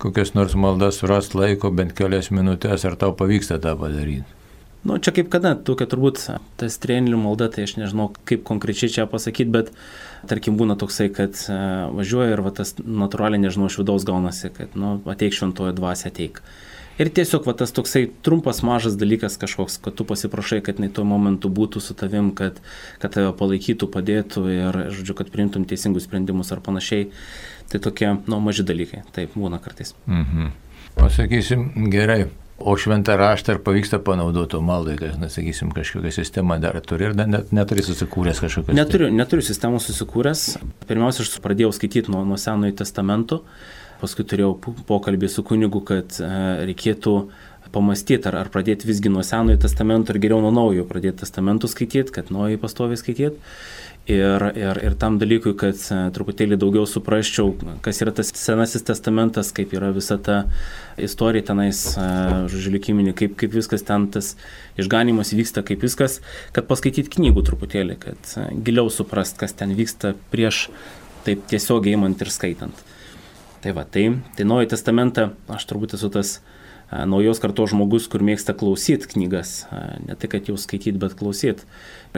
kokias 0.00 0.34
nors 0.34 0.56
maldas 0.56 1.00
surast 1.00 1.36
laiko 1.38 1.70
bent 1.70 1.94
kelias 1.96 2.32
minutės, 2.34 2.86
ar 2.88 2.96
tau 3.00 3.14
pavyksta 3.16 3.60
tą 3.62 3.76
padaryti? 3.78 4.40
Nu, 4.80 4.96
čia 4.96 5.12
kaip 5.12 5.28
kada, 5.28 5.52
tokia 5.60 5.84
turbūt 5.92 6.22
tas 6.60 6.78
trenerių 6.80 7.18
malda, 7.20 7.50
tai 7.52 7.66
aš 7.66 7.74
nežinau, 7.76 8.06
kaip 8.28 8.46
konkrečiai 8.48 8.88
čia 8.94 9.04
pasakyti, 9.10 9.52
bet 9.52 9.68
tarkim 10.30 10.56
būna 10.56 10.78
toksai, 10.80 11.10
kad 11.12 11.36
uh, 11.52 11.90
važiuoja 11.98 12.32
ir 12.32 12.40
va, 12.46 12.52
tas 12.56 12.72
natūraliai, 12.80 13.42
nežinau, 13.42 13.68
iš 13.68 13.76
vidaus 13.82 14.08
gaunasi, 14.08 14.48
kad 14.56 14.72
nu, 14.80 14.96
ateik 15.12 15.36
šventojo 15.36 15.74
dvasia 15.76 16.08
ateik. 16.08 16.40
Ir 17.00 17.08
tiesiog 17.16 17.44
va, 17.48 17.52
tas 17.56 17.72
toksai 17.76 18.06
trumpas, 18.24 18.62
mažas 18.64 18.96
dalykas 19.00 19.36
kažkoks, 19.40 19.78
kad 19.84 19.96
tu 19.96 20.04
pasiprašai, 20.08 20.62
kad 20.64 20.80
jinai 20.80 20.90
tuo 20.96 21.04
momentu 21.08 21.52
būtų 21.52 21.80
su 21.84 21.96
tavim, 21.96 22.32
kad, 22.36 22.58
kad 23.00 23.14
tave 23.14 23.30
palaikytų, 23.36 23.88
padėtų 23.92 24.42
ir, 24.52 24.80
žodžiu, 24.96 25.16
kad 25.16 25.32
priimtum 25.32 25.68
teisingus 25.68 26.08
sprendimus 26.08 26.52
ar 26.52 26.60
panašiai. 26.64 27.08
Tai 27.70 27.78
tokie, 27.78 28.10
nu, 28.26 28.40
maži 28.42 28.66
dalykai. 28.66 29.04
Taip, 29.14 29.36
būna 29.38 29.60
kartais. 29.62 29.94
Mhm. 30.10 30.52
Pasakysim, 30.98 31.68
gerai. 31.92 32.24
O 32.60 32.74
šventą 32.76 33.14
raštą 33.16 33.54
ar 33.54 33.58
pavyksta 33.64 33.98
panaudoti 34.04 34.58
maldai, 34.60 34.98
kad, 35.00 35.14
na, 35.16 35.30
sakysim, 35.32 35.70
kažkokią 35.72 36.10
sistemą 36.12 36.58
dar 36.60 36.76
turi 36.84 37.06
ir 37.08 37.14
net, 37.16 37.54
neturi 37.56 37.80
susikūręs 37.86 38.42
kažkokią. 38.42 38.74
Neturiu, 38.76 39.08
neturiu 39.16 39.44
sistemų 39.46 39.80
susikūręs. 39.80 40.42
Pirmiausia, 40.90 41.24
aš 41.24 41.38
pradėjau 41.40 41.70
skaityti 41.72 42.12
nuo, 42.12 42.20
nuo 42.28 42.36
Senojo 42.40 42.74
testamento, 42.82 43.40
paskui 44.02 44.26
turėjau 44.28 44.58
pokalbį 44.90 45.30
su 45.32 45.46
kunigu, 45.46 45.80
kad 45.88 46.20
e, 46.20 46.28
reikėtų 46.68 47.14
pamastyti, 47.74 48.28
ar, 48.30 48.40
ar 48.44 48.50
pradėti 48.52 48.88
visgi 48.88 49.12
nuo 49.12 49.24
Senojo 49.26 49.60
testamento, 49.62 50.12
ar 50.12 50.20
geriau 50.22 50.40
nuo 50.42 50.52
naujo 50.54 50.86
pradėti 50.88 51.22
testamentų 51.24 51.70
skaityti, 51.70 52.14
kad 52.14 52.32
naujo 52.34 52.58
pastoviai 52.62 53.00
skaityti. 53.00 53.38
Ir, 54.10 54.42
ir, 54.56 54.78
ir 54.80 54.94
tam 54.98 55.18
dalykui, 55.20 55.52
kad 55.60 55.76
e, 55.92 55.96
truputėlį 56.16 56.56
daugiau 56.58 56.86
suprasčiau, 56.88 57.52
kas 57.84 58.00
yra 58.02 58.14
tas 58.16 58.32
senasis 58.34 58.82
testamentas, 58.88 59.52
kaip 59.54 59.74
yra 59.76 59.92
visa 59.94 60.16
ta 60.18 60.38
istorija 60.98 61.44
tenais, 61.52 61.82
e, 61.94 62.06
žodžiu, 62.50 62.72
likiminė, 62.74 63.12
kaip, 63.14 63.36
kaip 63.38 63.54
viskas 63.54 63.84
ten 63.86 64.08
tas 64.10 64.32
išganimas 64.80 65.30
vyksta, 65.36 65.62
kaip 65.68 65.84
viskas, 65.84 66.18
kad 66.56 66.66
paskaityti 66.66 67.12
knygų 67.12 67.44
truputėlį, 67.52 67.98
kad 68.02 68.32
e, 68.40 68.48
giliau 68.66 68.90
suprast, 68.90 69.36
kas 69.38 69.54
ten 69.60 69.76
vyksta 69.78 70.16
prieš 70.32 70.66
taip 71.28 71.44
tiesiogiai 71.52 71.94
įmant 72.00 72.24
ir 72.24 72.32
skaitant. 72.34 72.86
Tai 73.60 73.76
va, 73.76 73.84
tai, 73.84 74.08
tai 74.34 74.48
Naują 74.48 74.72
testamentą 74.72 75.28
aš 75.52 75.68
turbūt 75.68 75.94
esu 76.00 76.08
tas 76.10 76.38
naujos 76.90 77.38
kartos 77.42 77.70
žmogus, 77.70 78.08
kur 78.10 78.24
mėgsta 78.26 78.54
klausyti 78.58 79.08
knygas, 79.12 79.64
ne 80.06 80.16
tai, 80.18 80.30
kad 80.32 80.50
jau 80.50 80.56
skaityti, 80.58 80.98
bet 81.00 81.14
klausyti. 81.18 81.66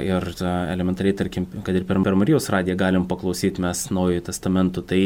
Ir 0.01 0.25
elementariai, 0.41 1.17
tarkim, 1.17 1.45
kad 1.67 1.77
ir 1.77 1.85
per, 1.89 2.01
Marijos 2.01 2.49
radiją 2.53 2.79
galim 2.81 3.05
paklausyti 3.11 3.61
mes 3.61 3.85
naujojo 3.93 4.25
testamentų, 4.31 4.85
tai 4.89 5.03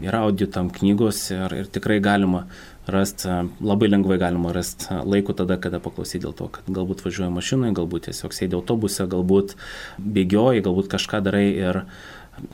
yra 0.00 0.22
audio 0.24 0.48
tam 0.48 0.70
knygos 0.72 1.26
ir, 1.34 1.52
ir 1.60 1.68
tikrai 1.68 1.98
galima 2.04 2.46
rasti, 2.88 3.28
labai 3.64 3.90
lengvai 3.92 4.18
galima 4.20 4.52
rasti 4.56 4.96
laiko 5.04 5.36
tada, 5.36 5.58
kada 5.60 5.80
paklausyti 5.84 6.24
dėl 6.24 6.34
to, 6.36 6.48
kad 6.56 6.68
galbūt 6.72 7.04
važiuoja 7.04 7.30
mašinoje, 7.32 7.76
galbūt 7.76 8.08
tiesiog 8.08 8.32
sėdi 8.36 8.56
autobuse, 8.56 9.04
galbūt 9.04 9.56
bėgioji, 10.00 10.64
galbūt 10.64 10.90
kažką 10.96 11.20
darai 11.28 11.46
ir 11.52 11.84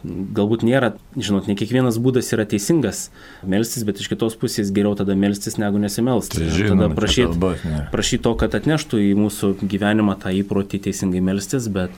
galbūt 0.05 0.65
nėra, 0.67 0.93
žinot, 1.17 1.49
ne 1.49 1.57
kiekvienas 1.59 1.99
būdas 2.03 2.31
yra 2.35 2.47
teisingas 2.49 3.09
melstis, 3.47 3.85
bet 3.89 4.01
iš 4.03 4.11
kitos 4.13 4.37
pusės 4.41 4.73
geriau 4.75 4.95
tada 4.99 5.17
melstis 5.19 5.59
negu 5.61 5.81
nesimelsti. 5.83 6.41
Tai 6.41 6.49
žinoma, 6.57 6.89
tada 6.89 6.99
prašyti 6.99 7.87
prašyt 7.93 8.25
to, 8.27 8.35
kad 8.41 8.57
atneštų 8.59 9.03
į 9.09 9.13
mūsų 9.19 9.55
gyvenimą 9.63 10.19
tą 10.23 10.35
įprotį 10.43 10.83
teisingai 10.89 11.23
melstis, 11.25 11.69
bet 11.73 11.95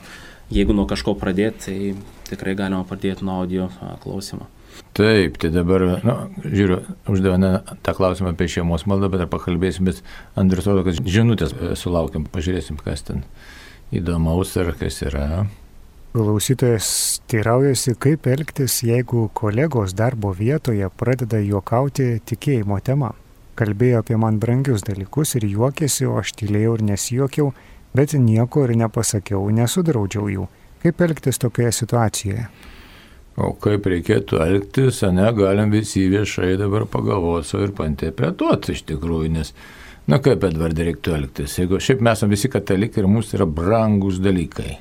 jeigu 0.53 0.75
nuo 0.75 0.87
kažko 0.89 1.15
pradėti, 1.19 1.63
tai 1.65 2.33
tikrai 2.33 2.57
galima 2.59 2.83
pradėti 2.87 3.25
nuo 3.27 3.41
audio 3.43 3.69
klausimo. 4.03 4.49
Taip, 4.97 5.37
tai 5.41 5.49
dabar, 5.53 5.83
nu, 6.05 6.13
žiūriu, 6.45 6.79
uždavėme 7.09 7.51
tą 7.85 7.93
klausimą 7.97 8.33
apie 8.33 8.47
šeimos 8.49 8.85
maldą, 8.89 9.09
bet 9.13 9.25
ar 9.25 9.29
pakalbėsim, 9.29 9.89
bet 9.89 10.01
Andrius 10.37 10.69
rodo, 10.69 10.85
kad 10.85 10.97
žinutės 10.97 11.53
sulaukiam, 11.81 12.25
pažiūrėsim, 12.29 12.77
kas 12.81 13.05
ten 13.05 13.23
įdomaus 13.93 14.53
ar 14.61 14.73
kas 14.77 15.01
yra. 15.05 15.45
Klausytojas 16.13 16.87
teiraujasi, 17.25 17.95
kaip 17.97 18.27
elgtis, 18.29 18.75
jeigu 18.85 19.31
kolegos 19.33 19.95
darbo 19.97 20.29
vietoje 20.37 20.85
pradeda 20.93 21.39
juokauti 21.41 22.19
tikėjimo 22.29 22.77
tema. 22.85 23.09
Kalbėjo 23.57 24.03
apie 24.03 24.19
man 24.21 24.37
brangius 24.37 24.85
dalykus 24.85 25.33
ir 25.39 25.47
juokėsi, 25.49 26.05
o 26.05 26.19
aš 26.21 26.35
tylėjau 26.37 26.75
ir 26.77 26.85
nesijokiau, 26.91 27.47
bet 27.97 28.13
nieko 28.13 28.67
ir 28.67 28.75
nepasakiau, 28.83 29.49
nesudraudžiau 29.57 30.29
jų. 30.35 30.47
Kaip 30.85 31.01
elgtis 31.07 31.41
tokioje 31.41 31.73
situacijoje? 31.79 32.45
O 33.41 33.55
kaip 33.65 33.89
reikėtų 33.95 34.45
elgtis, 34.45 35.01
ne, 35.17 35.25
galim 35.33 35.73
visi 35.73 36.05
viešai 36.13 36.53
dabar 36.61 36.85
pagalvoti 36.85 37.57
ir 37.57 37.73
panterpretuoti 37.73 38.77
iš 38.77 38.85
tikrųjų, 38.93 39.33
nes, 39.39 39.55
na 40.05 40.21
kaip 40.21 40.45
Edvardai 40.45 40.91
reiktų 40.93 41.17
elgtis, 41.17 41.57
jeigu 41.57 41.81
šiaip 41.81 42.05
mes 42.05 42.27
visi 42.37 42.53
katalikai 42.53 43.01
ir 43.01 43.09
mums 43.09 43.33
yra 43.33 43.49
brangus 43.49 44.21
dalykai. 44.21 44.75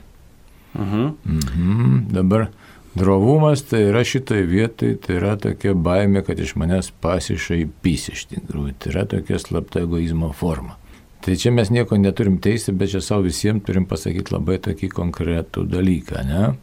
Mhm. 0.74 1.08
Mhm. 1.24 1.96
Dabar 2.12 2.48
drovumas 2.94 3.62
tai 3.62 3.86
yra 3.90 4.04
šitoje 4.04 4.46
vietoje, 4.48 4.96
tai 5.00 5.16
yra 5.20 5.36
tokia 5.40 5.74
baimė, 5.74 6.24
kad 6.26 6.40
iš 6.40 6.54
manęs 6.60 6.92
pasišaipys 7.04 8.08
iš 8.12 8.26
tikrųjų. 8.32 8.76
Tai 8.78 8.94
yra 8.94 9.06
tokia 9.08 9.40
slapta 9.40 9.84
egoizmo 9.86 10.32
forma. 10.36 10.78
Tai 11.22 11.36
čia 11.38 11.52
mes 11.54 11.70
nieko 11.70 11.96
neturim 12.00 12.40
teisti, 12.42 12.74
bet 12.74 12.90
čia 12.90 13.00
savo 13.04 13.28
visiems 13.28 13.62
turim 13.66 13.86
pasakyti 13.86 14.34
labai 14.34 14.58
tokį 14.58 14.88
konkretų 14.90 15.68
dalyką, 15.70 16.24
ne? 16.26 16.54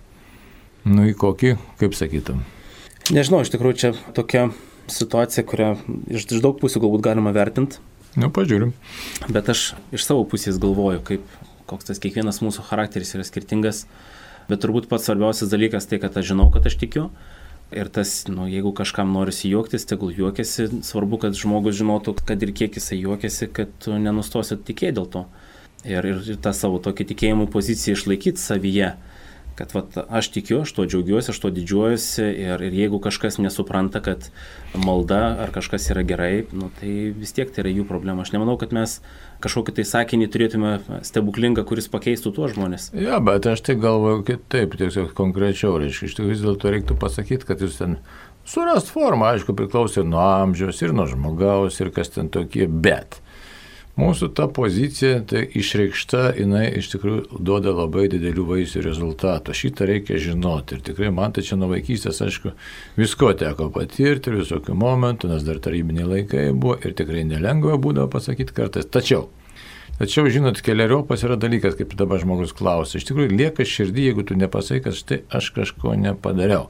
Nu 0.90 1.06
į 1.08 1.14
kokį, 1.20 1.54
kaip 1.80 1.96
sakytum? 1.96 2.42
Nežinau, 3.14 3.40
iš 3.44 3.54
tikrųjų 3.54 3.78
čia 3.80 3.94
tokia 4.16 4.50
situacija, 4.92 5.46
kurią 5.48 5.70
iš, 6.12 6.28
iš 6.28 6.44
daug 6.44 6.60
pusių 6.60 6.84
galbūt 6.84 7.06
galima 7.06 7.32
vertinti. 7.36 7.80
Nu, 8.20 8.32
pažiūrim. 8.34 8.74
Bet 9.30 9.50
aš 9.54 9.74
iš 9.96 10.04
savo 10.08 10.26
pusės 10.28 10.60
galvoju, 10.62 11.02
kaip 11.08 11.40
koks 11.70 11.92
tas 11.92 12.02
kiekvienas 12.02 12.42
mūsų 12.46 12.66
charakteris 12.70 13.16
yra 13.18 13.26
skirtingas, 13.28 13.86
bet 14.50 14.64
turbūt 14.64 14.90
pats 14.92 15.06
svarbiausias 15.08 15.52
dalykas 15.54 15.88
tai, 15.90 16.02
kad 16.02 16.18
aš 16.18 16.34
žinau, 16.34 16.50
kad 16.54 16.66
aš 16.68 16.80
tikiu, 16.82 17.10
Ir 17.70 17.86
tas, 17.94 18.24
nu, 18.26 18.48
jeigu 18.50 18.72
kažkam 18.74 19.12
norisi 19.14 19.52
juoktis, 19.52 19.84
tegul 19.86 20.10
juokiasi, 20.18 20.82
svarbu, 20.82 21.20
kad 21.22 21.36
žmogus 21.38 21.76
žinotų, 21.78 22.16
kad 22.26 22.42
ir 22.42 22.50
kiek 22.58 22.80
jisai 22.80 22.98
juokiasi, 22.98 23.46
kad 23.54 23.76
tu 23.84 23.94
nenustosi 23.94 24.58
tikėti 24.58 24.96
dėl 24.98 25.06
to. 25.14 25.22
Ir, 25.86 26.02
ir, 26.10 26.24
ir 26.34 26.40
tą 26.42 26.50
savo 26.58 26.80
tokį 26.82 27.06
tikėjimo 27.12 27.46
poziciją 27.54 27.94
išlaikyti 27.94 28.42
savyje 28.42 28.90
kad 29.60 29.74
vat, 29.76 29.98
aš 30.08 30.30
tikiu, 30.32 30.62
aš 30.64 30.72
to 30.78 30.86
džiaugiuosi, 30.88 31.34
aš 31.34 31.40
to 31.44 31.52
didžiuojuosi 31.52 32.24
ir, 32.24 32.62
ir 32.64 32.78
jeigu 32.78 33.02
kažkas 33.04 33.42
nesupranta, 33.44 34.00
kad 34.04 34.30
malda 34.72 35.20
ar 35.44 35.52
kažkas 35.56 35.90
yra 35.92 36.06
gerai, 36.08 36.46
nu, 36.56 36.70
tai 36.80 37.12
vis 37.12 37.36
tiek 37.36 37.52
tai 37.52 37.66
yra 37.66 37.74
jų 37.74 37.84
problema. 37.90 38.24
Aš 38.24 38.32
nemanau, 38.36 38.56
kad 38.62 38.72
mes 38.76 39.02
kažkokį 39.44 39.76
tai 39.76 39.86
sakinį 39.90 40.30
turėtume 40.32 40.72
stebuklingą, 41.08 41.66
kuris 41.68 41.92
pakeistų 41.92 42.32
tuos 42.38 42.56
žmonės. 42.56 42.90
Ja, 42.96 43.20
bet 43.24 43.48
aš 43.52 43.66
tai 43.68 43.76
galvoju 43.80 44.24
kitaip, 44.32 44.80
tiesiog 44.80 45.12
konkrečiau, 45.18 45.76
reiškia, 45.82 46.08
iš 46.08 46.18
tikrųjų 46.18 46.36
vis 46.36 46.44
dėlto 46.46 46.76
reiktų 46.76 47.00
pasakyti, 47.04 47.48
kad 47.50 47.64
jūs 47.64 47.82
ten 47.82 48.00
surast 48.48 48.92
formą, 48.96 49.34
aišku, 49.34 49.56
priklauso 49.60 50.06
nuo 50.08 50.24
amžiaus 50.24 50.80
ir 50.84 50.96
nuo 50.96 51.08
žmogaus 51.10 51.80
ir 51.84 51.92
kas 51.96 52.16
ten 52.16 52.32
tokie, 52.32 52.68
bet 52.68 53.20
Mūsų 54.00 54.30
ta 54.38 54.46
pozicija, 54.48 55.18
tai 55.28 55.42
išreikšta, 55.60 56.22
jinai 56.40 56.70
iš 56.80 56.88
tikrųjų 56.94 57.42
duoda 57.44 57.74
labai 57.76 58.06
didelių 58.12 58.46
vaisių 58.48 58.84
rezultatų. 58.86 59.56
Šitą 59.60 59.88
reikia 59.90 60.22
žinoti. 60.24 60.78
Ir 60.78 60.86
tikrai 60.88 61.10
man 61.12 61.36
tai 61.36 61.44
čia 61.44 61.58
nuo 61.60 61.68
vaikystės, 61.74 62.22
aišku, 62.24 62.54
visko 63.00 63.34
teko 63.42 63.68
patirti 63.76 64.32
ir 64.32 64.40
visokių 64.40 64.78
momentų, 64.80 65.34
nes 65.34 65.44
dar 65.44 65.60
tarybiniai 65.66 66.08
laikai 66.08 66.48
buvo 66.54 66.78
ir 66.80 66.96
tikrai 66.96 67.26
nelengva 67.28 67.76
būdavo 67.82 68.08
pasakyti 68.16 68.56
kartais. 68.56 68.88
Tačiau, 68.88 69.28
tačiau 70.00 70.32
žinot, 70.32 70.64
keliariopas 70.64 71.28
yra 71.28 71.36
dalykas, 71.40 71.76
kaip 71.80 71.98
dabar 72.00 72.24
žmogus 72.24 72.56
klausia. 72.56 73.02
Iš 73.02 73.10
tikrųjų, 73.10 73.36
lieka 73.36 73.68
širdį, 73.68 74.12
jeigu 74.12 74.28
tu 74.30 74.40
nepasakai, 74.40 74.86
kad 74.88 75.02
štai 75.02 75.24
aš 75.42 75.52
kažko 75.60 75.98
nepadariau. 76.00 76.70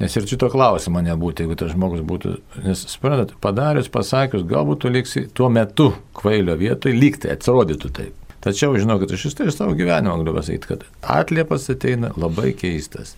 Nes 0.00 0.16
ir 0.18 0.26
šito 0.26 0.48
klausimo 0.50 0.98
nebūtų, 1.06 1.44
jeigu 1.44 1.56
tas 1.58 1.70
žmogus 1.70 2.02
būtų, 2.02 2.34
nes, 2.64 2.80
suprantat, 2.90 3.36
padarius, 3.42 3.86
pasakius, 3.94 4.42
galbūt 4.50 4.82
tu 4.82 4.90
liksi 4.90 5.28
tuo 5.30 5.46
metu 5.54 5.92
kvailio 6.18 6.56
vietoje, 6.58 6.96
lygtai 6.98 7.36
atrodytų 7.36 7.90
taip. 7.94 8.24
Tačiau 8.44 8.74
žinau, 8.76 8.98
kad 9.00 9.14
aš 9.14 9.30
iš 9.30 9.36
tai 9.38 9.46
iš 9.48 9.56
savo 9.56 9.72
gyvenimo 9.78 10.18
galiu 10.20 10.34
pasakyti, 10.36 10.68
kad 10.68 10.82
atliepas 11.00 11.70
ateina 11.72 12.10
labai 12.20 12.50
keistas. 12.58 13.14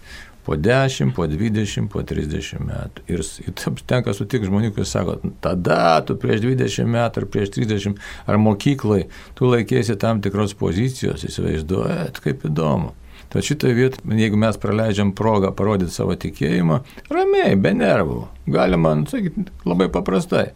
Po 0.47 0.55
10, 0.55 1.11
po 1.17 1.25
20, 1.27 1.89
po 1.91 2.05
30 2.07 2.61
metų. 2.63 3.03
Ir, 3.11 3.25
ir 3.43 3.81
tenka 3.91 4.15
sutikti 4.15 4.47
žmonių, 4.47 4.71
kurie 4.77 4.87
sako, 4.87 5.17
tada 5.43 5.97
tu 6.07 6.15
prieš 6.23 6.45
20 6.45 6.93
metų 6.93 7.25
ar 7.25 7.27
prieš 7.33 7.57
30 7.57 7.99
ar 8.31 8.39
mokyklai, 8.39 9.09
tu 9.35 9.51
laikėsi 9.51 9.97
tam 9.99 10.21
tikros 10.23 10.55
pozicijos, 10.61 11.27
įsivaizduojat, 11.27 12.23
kaip 12.23 12.47
įdomu. 12.47 12.93
Tad 13.37 13.45
šitoje 13.45 13.75
vietoje, 13.75 14.17
jeigu 14.17 14.39
mes 14.41 14.57
praleidžiam 14.57 15.11
progą 15.13 15.51
parodyti 15.53 15.93
savo 15.93 16.15
tikėjimą, 16.17 16.79
ramiai, 17.13 17.51
be 17.61 17.75
nervų, 17.77 18.23
galima, 18.49 18.95
nu, 18.97 19.05
sakyti, 19.11 19.45
labai 19.69 19.91
paprastai. 19.93 20.47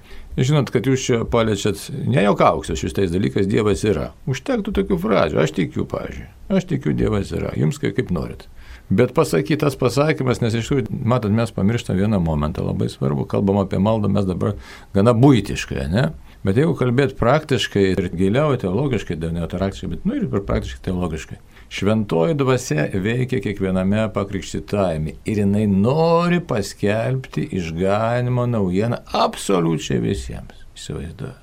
Žinot, 0.40 0.73
kad 0.73 0.88
jūs 0.88 1.05
čia 1.05 1.19
paliečiat, 1.29 1.83
nejaukauksia 2.09 2.79
šitais 2.81 3.12
dalykais, 3.12 3.51
Dievas 3.53 3.85
yra. 3.85 4.07
Užtektų 4.25 4.73
tokių 4.79 4.97
frazių, 5.03 5.43
aš 5.45 5.53
tikiu, 5.59 5.85
pažiūrėjau, 5.93 6.33
aš 6.57 6.69
tikiu, 6.73 6.97
Dievas 6.97 7.35
yra, 7.37 7.53
jums 7.61 7.77
kaip, 7.83 7.99
kaip 7.99 8.14
norit. 8.16 8.49
Bet 8.88 9.12
pasakytas 9.12 9.77
pasakymas, 9.77 10.40
nes 10.40 10.57
iš 10.57 10.73
tikrųjų, 10.73 11.03
matot, 11.05 11.37
mes 11.37 11.53
pamirštam 11.53 12.01
vieną 12.01 12.25
momentą 12.25 12.64
labai 12.64 12.88
svarbu, 12.88 13.29
kalbam 13.29 13.61
apie 13.61 13.77
maldą, 13.77 14.09
mes 14.09 14.25
dabar 14.25 14.57
gana 14.97 15.12
būtiškai, 15.12 15.85
ne? 15.93 16.09
Bet 16.44 16.57
jeigu 16.57 16.72
kalbėt 16.79 17.18
praktiškai 17.20 17.83
ir 17.92 18.07
giliau 18.16 18.57
teologiškai, 18.57 19.18
ne 19.29 19.44
teoraktiškai, 19.44 19.90
bet 19.92 20.07
nu 20.09 20.16
ir 20.16 20.29
praktiškai 20.33 20.87
teologiškai, 20.87 21.37
Šventoji 21.70 22.35
dvasia 22.35 22.88
veikia 22.98 23.38
kiekviename 23.44 24.09
pakrikštytajame 24.11 25.12
ir 25.22 25.38
jinai 25.44 25.68
nori 25.70 26.40
paskelbti 26.42 27.44
išganimo 27.61 28.48
naujieną 28.50 28.98
absoliučiai 29.14 30.03
visiems. 30.03 30.64
Įsivaizduoju, 30.74 31.37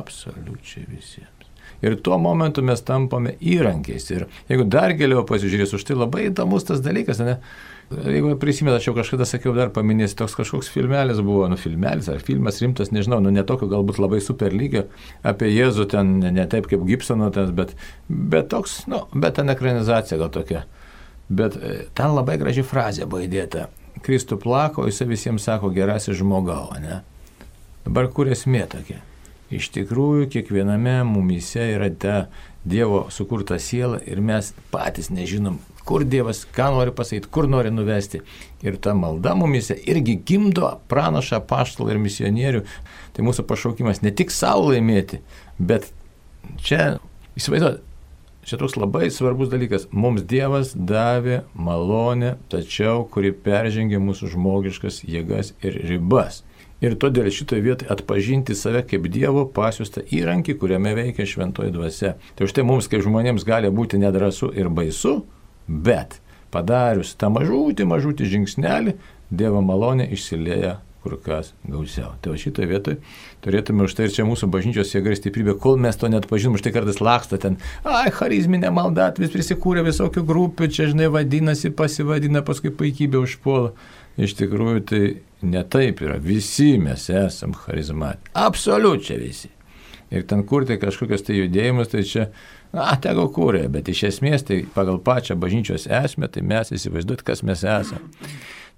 absoliučiai 0.00 0.84
visiems. 0.84 1.39
Ir 1.80 1.96
tuo 2.04 2.18
momentu 2.20 2.62
mes 2.66 2.82
tampame 2.84 3.34
įrankiais. 3.40 4.06
Ir 4.12 4.26
jeigu 4.50 4.66
dar 4.68 4.92
giliau 4.98 5.24
pasižiūrės, 5.28 5.72
už 5.76 5.86
tai 5.88 5.96
labai 5.96 6.26
įdomus 6.28 6.66
tas 6.68 6.82
dalykas, 6.84 7.22
ne? 7.24 7.38
Jeigu 7.90 8.36
prisimenu, 8.38 8.76
aš 8.78 8.84
jau 8.86 8.92
kažkada 8.94 9.26
sakiau, 9.26 9.50
dar 9.56 9.72
paminėsiu, 9.74 10.14
toks 10.20 10.36
kažkoks 10.38 10.68
filmelis 10.70 11.18
buvo, 11.26 11.48
nu 11.50 11.56
filmelis 11.58 12.06
ar 12.12 12.20
filmas 12.22 12.60
rimtas, 12.62 12.92
nežinau, 12.94 13.18
nu 13.24 13.32
netokio 13.34 13.66
galbūt 13.72 13.98
labai 13.98 14.20
super 14.22 14.54
lygio, 14.54 14.84
apie 15.26 15.48
Jėzų 15.50 15.88
ten, 15.90 16.12
ne, 16.22 16.44
taip 16.46 16.68
kaip 16.70 16.84
Gibsono 16.86 17.32
ten, 17.34 17.50
bet, 17.56 17.74
bet 18.06 18.46
toks, 18.52 18.84
nu, 18.92 19.02
bet 19.10 19.40
ten 19.40 19.50
ekranizacija 19.50 20.20
gal 20.22 20.30
tokia. 20.36 20.62
Bet 21.30 21.58
e, 21.58 21.76
ten 21.98 22.14
labai 22.14 22.38
graži 22.38 22.62
frazė 22.62 23.10
buvo 23.10 23.24
įdėta. 23.26 23.66
Kristų 24.06 24.38
plako, 24.38 24.86
jis 24.86 25.02
visiems 25.10 25.50
sako 25.50 25.72
gerasis 25.74 26.20
žmogau, 26.22 26.68
ne? 26.78 27.02
Dabar 27.82 28.06
kur 28.14 28.30
esmė 28.30 28.68
tokia? 28.70 29.02
Iš 29.50 29.72
tikrųjų, 29.74 30.28
kiekviename 30.30 31.00
mumise 31.08 31.64
yra 31.74 31.90
ta 31.90 32.20
Dievo 32.60 33.06
sukurta 33.10 33.56
siela 33.58 33.98
ir 34.04 34.20
mes 34.20 34.52
patys 34.70 35.08
nežinom, 35.10 35.56
kur 35.88 36.04
Dievas, 36.04 36.44
ką 36.54 36.68
nori 36.74 36.92
pasakyti, 36.94 37.30
kur 37.32 37.48
nori 37.50 37.72
nuvesti. 37.72 38.20
Ir 38.62 38.76
ta 38.84 38.92
malda 38.94 39.32
mumise 39.34 39.74
irgi 39.88 40.18
gimdo 40.28 40.74
pranašą, 40.92 41.40
paštalą 41.50 41.94
ir 41.94 42.02
misionierių. 42.04 42.62
Tai 43.16 43.26
mūsų 43.26 43.46
pašaukimas 43.48 44.04
ne 44.04 44.12
tik 44.14 44.30
savo 44.30 44.68
laimėti, 44.70 45.22
bet 45.58 45.88
čia, 46.62 47.00
įsivaizduot, 47.40 47.80
čia 48.46 48.58
toks 48.60 48.76
labai 48.80 49.10
svarbus 49.12 49.50
dalykas. 49.52 49.88
Mums 49.92 50.22
Dievas 50.28 50.74
davė 50.74 51.42
malonę, 51.54 52.36
tačiau 52.52 53.04
kuri 53.08 53.32
peržengia 53.32 54.00
mūsų 54.02 54.30
žmogiškas 54.36 55.02
jėgas 55.04 55.54
ir 55.64 55.76
ribas. 55.90 56.44
Ir 56.80 56.94
todėl 56.96 57.28
šitoje 57.28 57.60
vietoje 57.60 57.90
atpažinti 57.92 58.56
save 58.56 58.80
kaip 58.88 59.10
Dievo 59.12 59.44
pasiustą 59.44 60.00
įrankį, 60.00 60.56
kuriame 60.62 60.94
veikia 60.96 61.28
šventoji 61.28 61.74
dvasia. 61.74 62.14
Tai 62.36 62.48
už 62.48 62.56
tai 62.56 62.64
mums 62.64 62.88
kaip 62.88 63.04
žmonėms 63.04 63.44
gali 63.44 63.68
būti 63.68 64.00
nedrasu 64.00 64.48
ir 64.56 64.72
baisu, 64.72 65.20
Bet 65.70 66.18
padarius 66.50 67.12
tą 67.14 67.28
mažutį, 67.30 67.86
mažutį 67.86 68.26
žingsnelį, 68.32 68.96
Dievo 69.30 69.60
malonė 69.62 70.08
išsilieja 70.10 70.80
kur 71.02 71.16
kas 71.24 71.52
gausiau. 71.64 72.12
Tai 72.22 72.36
šitoje 72.40 72.68
vietoje 72.70 72.98
turėtume 73.44 73.86
už 73.86 73.94
tai 73.96 74.08
ir 74.08 74.14
čia 74.14 74.26
mūsų 74.28 74.50
bažnyčios 74.52 74.92
jėga 74.94 75.14
ir 75.14 75.18
stiprybė, 75.20 75.54
kol 75.60 75.80
mes 75.80 75.96
to 76.00 76.10
net 76.12 76.28
pažinom, 76.30 76.58
už 76.58 76.66
tai 76.66 76.74
kartais 76.74 77.00
laksto 77.00 77.38
ten, 77.40 77.56
ai, 77.84 78.10
charizminė 78.14 78.72
malda, 78.74 79.10
vis 79.20 79.32
prisikūrė 79.32 79.84
visokių 79.86 80.24
grupių, 80.28 80.68
čia 80.68 80.90
žinai 80.92 81.08
vadinasi, 81.12 81.72
pasivadina, 81.76 82.44
paskui 82.46 82.74
puikybė 82.74 83.24
užpuola. 83.24 83.72
Iš 84.20 84.36
tikrųjų 84.36 84.84
tai 84.90 85.02
ne 85.46 85.64
taip 85.72 86.02
yra, 86.04 86.18
visi 86.20 86.74
mes 86.82 87.08
esam 87.08 87.54
charizmatikai, 87.56 88.34
absoliučiai 88.36 89.20
visi. 89.22 89.52
Ir 90.10 90.24
ten 90.26 90.42
kurti 90.42 90.74
kažkokios 90.82 91.22
tai 91.22 91.38
judėjimus, 91.38 91.92
tai 91.92 92.02
čia 92.02 92.24
Na, 92.70 92.92
tegu 93.02 93.24
kūrė, 93.34 93.64
bet 93.72 93.88
iš 93.90 94.04
esmės 94.12 94.44
tai 94.46 94.60
pagal 94.74 95.00
pačią 95.02 95.34
bažnyčios 95.42 95.88
esmę, 95.90 96.28
tai 96.30 96.44
mes 96.46 96.70
įsivaizduot, 96.76 97.24
kas 97.26 97.42
mes 97.42 97.64
esame. 97.66 98.28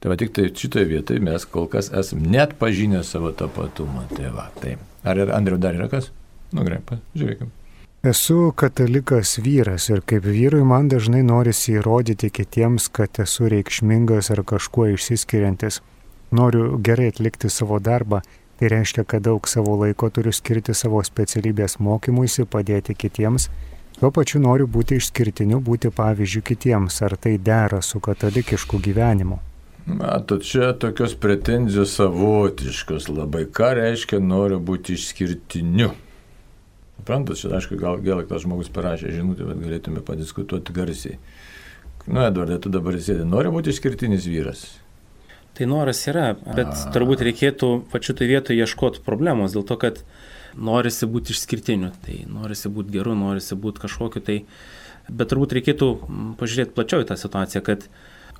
Tai 0.02 0.10
va 0.10 0.18
tik 0.18 0.32
tai 0.34 0.48
šitoje 0.50 0.88
vietoje 0.90 1.22
mes 1.22 1.44
kol 1.46 1.68
kas 1.70 1.92
esame 1.94 2.26
net 2.34 2.56
pažinę 2.58 3.04
savo 3.06 3.30
tapatumą. 3.30 4.08
Tai 4.10 4.32
va, 4.34 4.48
tai. 4.58 4.76
Ar 5.06 5.18
Andriu 5.30 5.58
dar 5.62 5.78
yra 5.78 5.88
kas? 5.90 6.10
Nu, 6.52 6.64
gerai, 6.66 6.82
žiūrėkime. 7.14 7.50
Esu 8.02 8.50
katalikas 8.58 9.36
vyras 9.38 9.86
ir 9.92 10.02
kaip 10.02 10.26
vyrui 10.26 10.64
man 10.66 10.88
dažnai 10.90 11.22
norisi 11.22 11.76
įrodyti 11.78 12.32
kitiems, 12.34 12.88
kad 12.90 13.22
esu 13.22 13.46
reikšmingas 13.52 14.32
ar 14.34 14.42
kažkuo 14.42 14.88
išsiskiriantis. 14.96 15.78
Noriu 16.34 16.80
gerai 16.82 17.12
atlikti 17.12 17.50
savo 17.50 17.78
darbą, 17.78 18.24
tai 18.58 18.72
reiškia, 18.74 19.04
kad 19.06 19.22
daug 19.22 19.46
savo 19.46 19.76
laiko 19.84 20.10
turiu 20.10 20.34
skirti 20.34 20.74
savo 20.74 21.02
specialybės 21.06 21.78
mokymuisi, 21.78 22.48
padėti 22.50 22.98
kitiems 22.98 23.48
Tuo 24.02 24.10
pačiu 24.10 24.40
noriu 24.42 24.64
būti 24.66 24.96
išskirtiniu, 24.98 25.60
būti 25.62 25.92
pavyzdžių 25.94 26.40
kitiems, 26.48 26.96
ar 27.06 27.14
tai 27.22 27.36
dera 27.38 27.78
su 27.86 28.00
katalikišku 28.02 28.80
gyvenimu. 28.82 29.38
Matot, 29.86 30.44
čia 30.46 30.72
tokios 30.78 31.14
pretenzijos 31.18 31.96
savotiškos 31.98 33.08
labai. 33.10 33.48
Ką 33.50 33.72
reiškia 33.80 34.20
noriu 34.22 34.60
būti 34.62 34.94
išskirtiniu? 34.94 35.90
Suprantat, 37.00 37.40
čia 37.40 37.50
aišku, 37.58 37.74
gal, 37.80 37.98
gal 38.04 38.22
tas 38.28 38.44
žmogus 38.44 38.70
parašė 38.70 39.10
žinutę, 39.16 39.48
bet 39.48 39.58
galėtume 39.58 40.04
padiskutuoti 40.06 40.74
garsiai. 40.76 41.16
Nu, 42.06 42.22
Edvardai, 42.22 42.60
tu 42.62 42.70
dabar 42.70 42.94
sėdė, 42.94 43.26
nori 43.26 43.50
būti 43.50 43.74
išskirtinis 43.74 44.28
vyras. 44.30 44.62
Tai 45.58 45.66
noras 45.68 45.98
yra, 46.06 46.32
bet 46.46 46.70
A. 46.70 46.92
turbūt 46.94 47.24
reikėtų 47.26 47.72
pačiu 47.90 48.14
tai 48.16 48.30
vietoje 48.30 48.62
ieškoti 48.62 49.02
problemos, 49.04 49.52
dėl 49.52 49.66
to, 49.66 49.76
kad 49.82 50.00
norisi 50.54 51.08
būti 51.10 51.34
išskirtiniu, 51.34 51.90
tai 52.06 52.22
norisi 52.30 52.70
būti 52.72 52.94
geru, 52.94 53.16
norisi 53.18 53.58
būti 53.58 53.82
kažkokiu 53.82 54.22
tai, 54.24 54.38
bet 55.10 55.34
turbūt 55.34 55.58
reikėtų 55.58 55.90
pažiūrėti 56.40 56.74
plačiau 56.78 57.02
į 57.02 57.10
tą 57.10 57.18
situaciją, 57.18 57.66
kad 57.66 57.84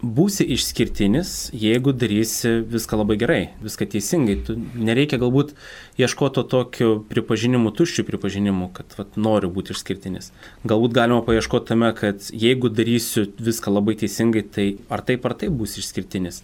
būsi 0.03 0.45
išskirtinis, 0.55 1.53
jeigu 1.55 1.93
darysi 1.95 2.59
viską 2.69 2.99
labai 2.99 3.17
gerai, 3.21 3.41
viską 3.63 3.87
teisingai. 3.95 4.37
Tu 4.47 4.57
nereikia 4.59 5.21
galbūt 5.23 5.55
ieškoti 6.03 6.41
to 6.41 6.45
tokio 6.55 6.91
pripažinimo, 7.09 7.71
tuščių 7.79 8.05
pripažinimų, 8.11 8.71
kad 8.77 8.97
vat, 8.99 9.17
noriu 9.17 9.53
būti 9.55 9.77
išskirtinis. 9.77 10.33
Galbūt 10.67 10.97
galima 10.99 11.23
paieškoti 11.27 11.71
tame, 11.71 11.93
kad 11.99 12.29
jeigu 12.35 12.71
darysiu 12.73 13.29
viską 13.39 13.75
labai 13.75 13.97
teisingai, 14.03 14.43
tai 14.43 14.69
ar 14.93 15.05
taip 15.07 15.27
ar 15.29 15.37
taip 15.39 15.55
bus 15.59 15.79
išskirtinis. 15.81 16.43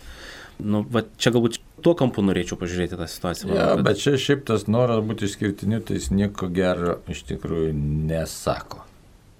Nu, 0.58 0.82
va, 0.90 1.04
čia 1.18 1.30
galbūt 1.34 1.60
tuo 1.86 1.94
kampu 1.98 2.22
norėčiau 2.26 2.58
pažiūrėti 2.58 2.98
tą 2.98 3.06
situaciją. 3.10 3.50
Ja, 3.54 3.70
kad... 3.78 3.84
bet 3.86 4.02
čia 4.02 4.16
šiaip 4.18 4.44
tas 4.46 4.66
noras 4.70 5.02
būti 5.06 5.28
išskirtiniu, 5.28 5.82
tai 5.86 5.98
jis 5.98 6.10
nieko 6.14 6.50
gero 6.50 6.98
iš 7.10 7.22
tikrųjų 7.30 7.74
nesako. 8.10 8.82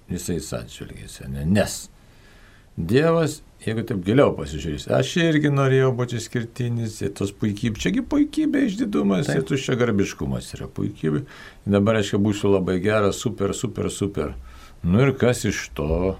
Visais 0.09 0.47
atžvilgiais, 0.55 1.19
ne? 1.29 1.43
nes 1.45 1.83
Dievas, 2.79 3.41
jeigu 3.65 3.83
taip 3.87 4.03
giliau 4.05 4.31
pasižiūrės, 4.37 4.87
aš 4.95 5.15
irgi 5.23 5.51
norėjau 5.51 5.91
būti 5.97 6.19
išskirtinis, 6.19 6.99
ir 7.03 7.11
tos 7.17 7.33
puikybė, 7.35 7.81
čiagi 7.83 8.05
puikybė 8.11 8.63
išdidumas, 8.69 9.27
taip. 9.27 9.41
ir 9.41 9.49
tuščia 9.51 9.75
garbiškumas 9.79 10.53
yra 10.57 10.69
puikybė. 10.71 11.25
Dabar 11.69 11.99
aš 11.99 12.15
būsiu 12.23 12.53
labai 12.53 12.79
geras, 12.83 13.19
super, 13.19 13.53
super, 13.57 13.91
super. 13.93 14.33
Nu 14.83 15.03
ir 15.03 15.13
kas 15.19 15.43
iš 15.49 15.67
to? 15.75 16.17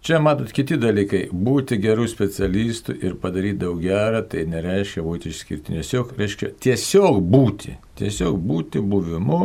Čia 0.00 0.16
matot 0.22 0.48
kiti 0.56 0.78
dalykai. 0.80 1.26
Būti 1.28 1.76
gerų 1.80 2.06
specialistų 2.08 2.94
ir 3.04 3.18
padaryti 3.20 3.58
daug 3.66 3.82
gerą, 3.82 4.22
tai 4.24 4.46
nereiškia 4.48 5.02
būti 5.04 5.28
išskirtiniu. 5.28 5.82
Tiesiog 5.82 6.14
reiškia 6.16 6.54
tiesiog 6.56 7.18
būti. 7.20 7.74
Tiesiog 8.00 8.38
būti 8.40 8.80
buvimu, 8.80 9.42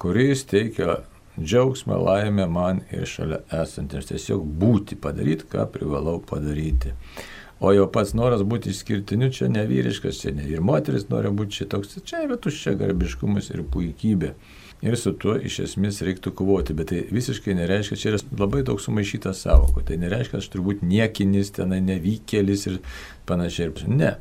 kuris 0.00 0.42
teikia 0.50 1.04
džiaugsmą, 1.42 1.98
laimę 2.04 2.46
man 2.50 2.82
ir 2.92 3.06
šalia 3.08 3.42
esantiems. 3.62 4.10
Tiesiog 4.12 4.44
būti, 4.60 4.98
padaryti, 5.00 5.48
ką 5.52 5.66
privalau 5.74 6.18
padaryti. 6.20 6.94
O 7.58 7.72
jau 7.74 7.88
pats 7.90 8.14
noras 8.14 8.44
būti 8.46 8.70
išskirtiniu 8.70 9.32
čia 9.34 9.48
ne 9.50 9.64
vyriškas, 9.66 10.20
čia 10.22 10.30
ne 10.36 10.46
ir 10.46 10.62
moteris 10.62 11.08
nori 11.10 11.32
būti 11.34 11.62
šitoks, 11.62 11.98
čia 12.06 12.22
yra 12.28 12.38
tuščia 12.38 12.76
garbiškumas 12.78 13.50
ir 13.50 13.64
puikybė 13.66 14.34
ir 14.82 14.96
su 14.96 15.12
tuo 15.18 15.34
iš 15.42 15.58
esmės 15.64 16.00
reiktų 16.06 16.32
kovoti, 16.38 16.74
bet 16.78 16.92
tai 16.92 17.02
visiškai 17.10 17.56
nereiškia, 17.58 17.98
čia 17.98 18.10
yra 18.12 18.20
labai 18.38 18.62
daug 18.66 18.80
sumaišyta 18.82 19.32
savoko, 19.34 19.82
tai 19.82 19.98
nereiškia, 19.98 20.38
aš 20.38 20.50
turbūt 20.52 20.84
niekinis, 20.86 21.50
tenai 21.56 21.80
nevykėlis 21.84 22.66
ir 22.70 22.78
panašiai. 23.28 23.72
Ne. 23.90 24.14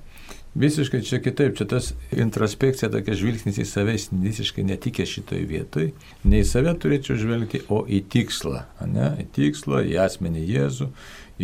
Visiškai 0.57 1.03
čia 1.05 1.19
kitaip, 1.21 1.53
čia 1.57 1.67
tas 1.69 1.91
introspekcija, 2.15 2.89
tokia 2.89 3.13
žvilgsnis 3.19 3.59
į 3.61 3.65
save, 3.69 3.93
visiškai 4.23 4.63
netikė 4.65 5.05
šitoj 5.05 5.43
vietoj. 5.51 5.91
Ne 6.25 6.39
į 6.41 6.47
save 6.49 6.73
turėčiau 6.81 7.17
žvelgti, 7.21 7.61
o 7.69 7.83
į 7.85 7.99
tikslą. 8.13 8.63
Ne? 8.89 9.11
Į 9.21 9.27
tikslą, 9.35 9.83
į 9.85 9.99
asmenį 10.07 10.47
Jėzų, 10.49 10.89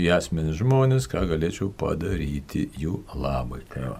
į 0.01 0.07
asmenį 0.17 0.55
žmonės, 0.57 1.05
ką 1.11 1.27
galėčiau 1.29 1.69
padaryti 1.77 2.65
jų 2.81 3.03
labai. 3.13 3.61
Tai. 3.73 3.93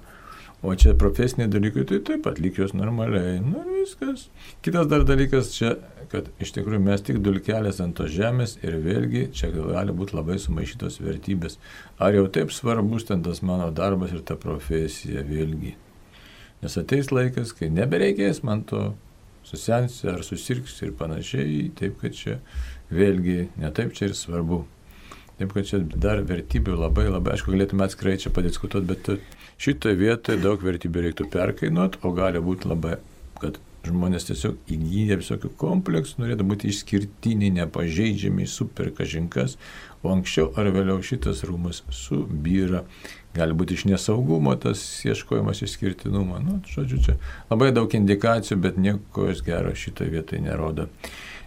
O 0.64 0.74
čia 0.80 0.96
profesiniai 0.98 1.52
dalykai, 1.52 1.84
tai 1.84 2.00
taip 2.08 2.22
pat 2.24 2.38
lyg 2.40 2.58
jos 2.58 2.72
normaliai. 2.74 3.38
Nu 3.44 3.62
ir 3.62 3.82
viskas. 3.84 4.30
Kitas 4.66 4.88
dar 4.88 5.04
dalykas 5.06 5.52
čia, 5.54 5.76
kad 6.14 6.30
iš 6.44 6.54
tikrųjų 6.56 6.80
mes 6.86 7.04
tik 7.06 7.20
dulkelės 7.26 7.82
ant 7.84 7.98
tos 7.98 8.12
žemės 8.14 8.56
ir 8.62 8.78
vėlgi 8.84 9.26
čia 9.36 9.50
gali 9.54 9.96
būti 9.96 10.16
labai 10.16 10.38
sumaišytos 10.42 11.00
vertybės. 11.04 11.58
Ar 11.98 12.16
jau 12.16 12.28
taip 12.32 12.54
svarbus 12.56 13.08
ten 13.10 13.26
tas 13.26 13.42
mano 13.46 13.72
darbas 13.76 14.14
ir 14.14 14.22
ta 14.22 14.38
profesija 14.40 15.26
vėlgi. 15.28 15.76
Nes 16.64 16.78
ateis 16.80 17.12
laikas, 17.12 17.52
kai 17.58 17.68
nebereikės 17.74 18.44
man 18.48 18.64
to 18.70 18.94
susensi 19.44 20.08
ar 20.08 20.24
susirgsi 20.24 20.88
ir 20.88 20.96
panašiai, 21.00 21.68
taip 21.76 22.00
kad 22.00 22.16
čia 22.16 22.38
vėlgi 22.94 23.50
netaip 23.60 23.92
čia 23.98 24.08
ir 24.12 24.16
svarbu. 24.16 24.64
Taip 25.42 25.58
kad 25.58 25.68
čia 25.68 25.82
dar 25.82 26.22
vertybių 26.24 26.78
labai 26.78 27.10
labai, 27.10 27.34
aišku, 27.36 27.52
galėtume 27.52 27.84
atskirai 27.84 28.20
čia 28.22 28.32
padiskutuoti, 28.32 28.88
bet 28.94 29.16
Šitoje 29.64 29.96
vietoje 29.96 30.42
daug 30.42 30.64
vertybių 30.66 31.06
reiktų 31.06 31.30
perkainuoti, 31.32 32.02
o 32.04 32.12
gali 32.16 32.42
būti 32.44 32.68
labai, 32.68 32.98
kad 33.40 33.60
žmonės 33.88 34.28
tiesiog 34.30 34.72
įgyja 34.72 35.18
visokių 35.20 35.52
kompleksų, 35.60 36.22
norėtų 36.24 36.46
būti 36.48 36.70
išskirtiniai, 36.72 37.52
nepažeidžiami, 37.60 38.48
super 38.50 38.92
kažinkas, 38.96 39.58
o 40.04 40.14
anksčiau 40.14 40.52
ar 40.60 40.70
vėliau 40.76 41.04
šitas 41.04 41.44
rūmas 41.48 41.84
subyra. 41.92 42.84
Gali 43.34 43.56
būti 43.58 43.74
iš 43.74 43.88
nesaugumo 43.90 44.54
tas 44.62 44.80
ieškojimas 45.08 45.64
išskirtinumo. 45.66 46.40
Nu, 46.44 46.60
žodžiu, 46.70 47.02
čia 47.02 47.16
labai 47.50 47.72
daug 47.74 47.94
indikacijų, 47.98 48.60
bet 48.62 48.78
nieko 48.78 49.32
gero 49.46 49.74
šitoje 49.74 50.14
vietoje 50.14 50.44
nerodo 50.46 50.90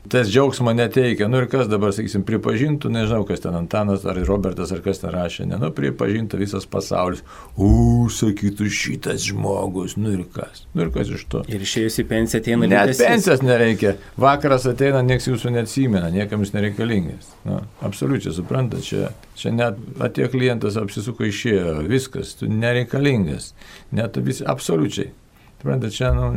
tas 0.08 0.28
džiaugsmo 0.28 0.72
neteikia. 0.72 1.28
Nu 1.28 1.38
ir 1.42 1.46
kas 1.50 1.68
dabar, 1.70 1.92
sakysim, 1.94 2.24
pripažintų, 2.26 2.90
nežinau, 2.92 3.24
kas 3.28 3.42
ten 3.44 3.56
Antanas 3.58 4.04
ar 4.08 4.18
Robertas 4.28 4.72
ar 4.74 4.80
kas 4.84 5.02
ten 5.02 5.12
rašė, 5.14 5.46
ne, 5.50 5.58
nu 5.62 5.70
pripažintų 5.74 6.40
visas 6.40 6.66
pasaulis. 6.70 7.22
U, 7.56 8.06
sakytų 8.12 8.68
šitas 8.72 9.26
žmogus, 9.28 9.96
nu 10.00 10.12
ir 10.14 10.22
kas. 10.34 10.64
Nu 10.76 10.86
ir 10.86 10.92
kas 10.94 11.10
iš 11.12 11.26
to. 11.32 11.42
Ir 11.50 11.64
išėjus 11.66 11.98
į 12.02 12.06
pensiją 12.10 12.42
ateina 12.44 12.70
Net 12.70 12.76
liūdėsis. 12.76 13.02
pensijos 13.08 13.44
nereikia. 13.46 13.96
Vakaras 14.20 14.68
ateina, 14.70 15.02
nieks 15.06 15.28
jūsų 15.30 15.54
neatsimena, 15.58 16.10
niekam 16.14 16.44
jūs 16.44 16.54
nereikalingas. 16.56 17.28
Nu, 17.48 17.60
absoliučiai, 17.86 18.34
suprantat, 18.36 18.86
čia, 18.86 19.10
čia 19.38 19.52
net 19.54 19.78
atėjo 20.02 20.32
klientas 20.34 20.78
apsisuko 20.80 21.28
išėjo, 21.28 21.76
viskas, 21.90 22.36
tu 22.40 22.50
nereikalingas. 22.50 23.52
Net 23.96 24.18
vis, 24.24 24.42
absoliučiai. 24.46 25.12
Suprantat, 25.60 25.94
čia, 25.96 26.14
nu, 26.16 26.32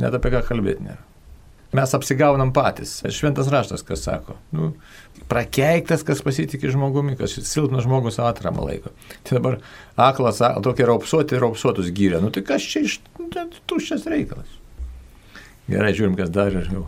net 0.00 0.14
apie 0.16 0.32
ką 0.34 0.44
kalbėti 0.52 0.88
nėra 0.90 1.11
mes 1.76 1.94
apsigaunam 1.96 2.52
patys. 2.54 3.00
Šventas 3.08 3.50
raštas, 3.52 3.84
kas 3.86 4.04
sako. 4.04 4.36
Nu, 4.54 4.72
prakeiktas, 5.30 6.04
kas 6.06 6.22
pasitikė 6.24 6.72
žmogumi, 6.74 7.16
kas 7.20 7.38
silpnas 7.48 7.86
žmogus 7.86 8.20
atramą 8.22 8.66
laiko. 8.68 8.92
Tai 9.24 9.38
dabar 9.38 9.58
aklas, 9.96 10.42
tokie 10.64 10.88
raupsuoti, 10.88 11.40
raupsuotus 11.40 11.92
gyrė. 11.94 12.20
Nu 12.22 12.32
tai 12.34 12.44
kas 12.46 12.66
čia 12.66 12.84
iš 12.88 13.00
nu, 13.18 13.30
tuščias 13.70 14.06
reikalas. 14.12 14.58
Gerai, 15.70 15.94
žiūrim, 15.96 16.18
kas 16.18 16.32
dar 16.32 16.52
ir 16.52 16.68
jau. 16.72 16.86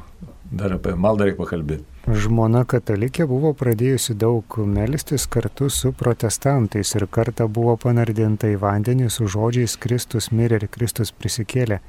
Dar 0.55 0.75
apie 0.77 0.92
maldą 1.01 1.27
reikia 1.27 1.40
pakalbėti. 1.40 1.87
Žmona 2.05 2.66
katalikė 2.68 3.25
buvo 3.25 3.55
pradėjusi 3.57 4.12
daug 4.20 4.59
melstis 4.68 5.25
kartu 5.25 5.70
su 5.73 5.94
protestantais 5.97 6.92
ir 6.99 7.07
kartą 7.09 7.47
buvo 7.49 7.79
panardinta 7.81 8.51
į 8.53 8.59
vandenį 8.61 9.09
su 9.11 9.25
žodžiais 9.35 9.79
Kristus 9.81 10.29
mirė 10.31 10.61
ir 10.61 10.68
Kristus 10.68 11.14
prisikėlė. 11.16 11.81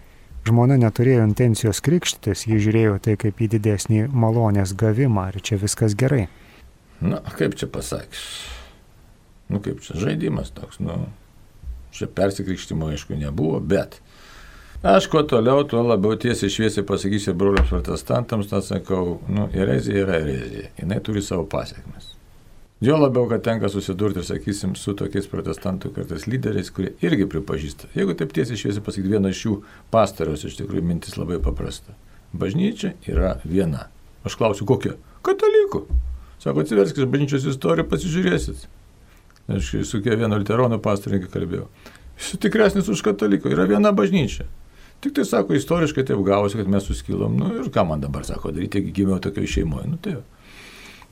Žmona 0.46 0.76
neturėjo 0.78 1.24
intencijos 1.26 1.80
krikštytis, 1.82 2.44
ji 2.46 2.60
žiūrėjo 2.62 3.00
tai 3.02 3.16
kaip 3.18 3.40
į 3.42 3.48
didesnį 3.56 4.04
malonės 4.14 4.76
gavimą, 4.78 5.32
ar 5.32 5.40
čia 5.42 5.58
viskas 5.58 5.96
gerai. 5.98 6.28
Na, 7.02 7.24
kaip 7.40 7.58
čia 7.58 7.66
pasakys? 7.72 8.22
Nu, 9.50 9.58
kaip 9.66 9.82
čia 9.82 9.98
žaidimas 10.04 10.52
toks, 10.54 10.78
nu, 10.86 11.00
čia 11.96 12.06
persikrikštimo 12.14 12.92
aišku 12.94 13.18
nebuvo, 13.18 13.58
bet 13.60 13.98
aš 14.86 15.10
kuo 15.10 15.24
toliau, 15.26 15.66
tuo 15.66 15.82
labiau 15.86 16.18
tiesiai 16.20 16.54
šviesiai 16.54 16.86
pasakysiu 16.86 17.34
broliams 17.34 17.74
protestantams, 17.74 18.50
tą 18.52 18.62
sakau, 18.66 19.20
nu, 19.26 19.50
erezija 19.54 20.06
yra 20.06 20.20
erezija, 20.22 20.70
jinai 20.78 21.02
turi 21.02 21.26
savo 21.26 21.48
pasiekmes. 21.50 22.15
Jo 22.84 22.98
labiau, 23.00 23.24
kad 23.32 23.44
tenka 23.44 23.70
susidurti, 23.72 24.20
sakysim, 24.28 24.74
su 24.76 24.92
tokiais 25.00 25.30
protestantų 25.32 25.94
kartais 25.96 26.26
lyderiais, 26.28 26.68
kurie 26.76 26.92
irgi 27.06 27.28
pripažįsta. 27.32 27.88
Jeigu 27.96 28.18
taip 28.20 28.34
tiesiai 28.36 28.60
šviesiai 28.60 28.84
pasakyti, 28.84 29.14
viena 29.14 29.32
iš 29.32 29.44
jų 29.46 29.54
pastoriaus 29.96 30.44
iš 30.44 30.58
tikrųjų 30.60 30.84
mintis 30.84 31.16
labai 31.16 31.40
paprasta. 31.44 31.96
Bažnyčia 32.36 32.92
yra 33.08 33.38
viena. 33.48 33.88
Aš 34.28 34.36
klausiu, 34.36 34.68
kokia? 34.68 34.98
Katalikų. 35.24 35.86
Sako, 36.44 36.66
atsiverskite 36.66 37.08
bažnyčios 37.08 37.48
istoriją, 37.54 37.88
pasižiūrėsit. 37.94 38.68
Aš 39.56 39.72
su 39.88 40.04
kiekvienu 40.04 40.42
liuteronų 40.42 40.82
pastorininkai 40.84 41.32
kalbėjau. 41.32 41.70
Jis 42.20 42.44
tikresnis 42.44 42.92
už 42.92 43.02
katalikų, 43.08 43.56
yra 43.56 43.70
viena 43.72 43.96
bažnyčia. 43.96 44.50
Tik 45.04 45.16
tai 45.16 45.26
sako, 45.28 45.56
istoriškai 45.56 46.04
taip 46.08 46.22
gavosi, 46.28 46.60
kad 46.60 46.70
mes 46.72 46.86
suskilom. 46.88 47.36
Nu 47.40 47.52
ir 47.60 47.72
ką 47.72 47.88
man 47.88 48.04
dabar 48.04 48.28
sako 48.28 48.52
daryti, 48.56 48.82
jeigu 48.82 48.94
gimiau 48.96 49.20
tokioje 49.24 49.52
šeimoje. 49.60 49.88
Nu 49.92 50.00
tai 50.02 50.18
jau. 50.18 50.24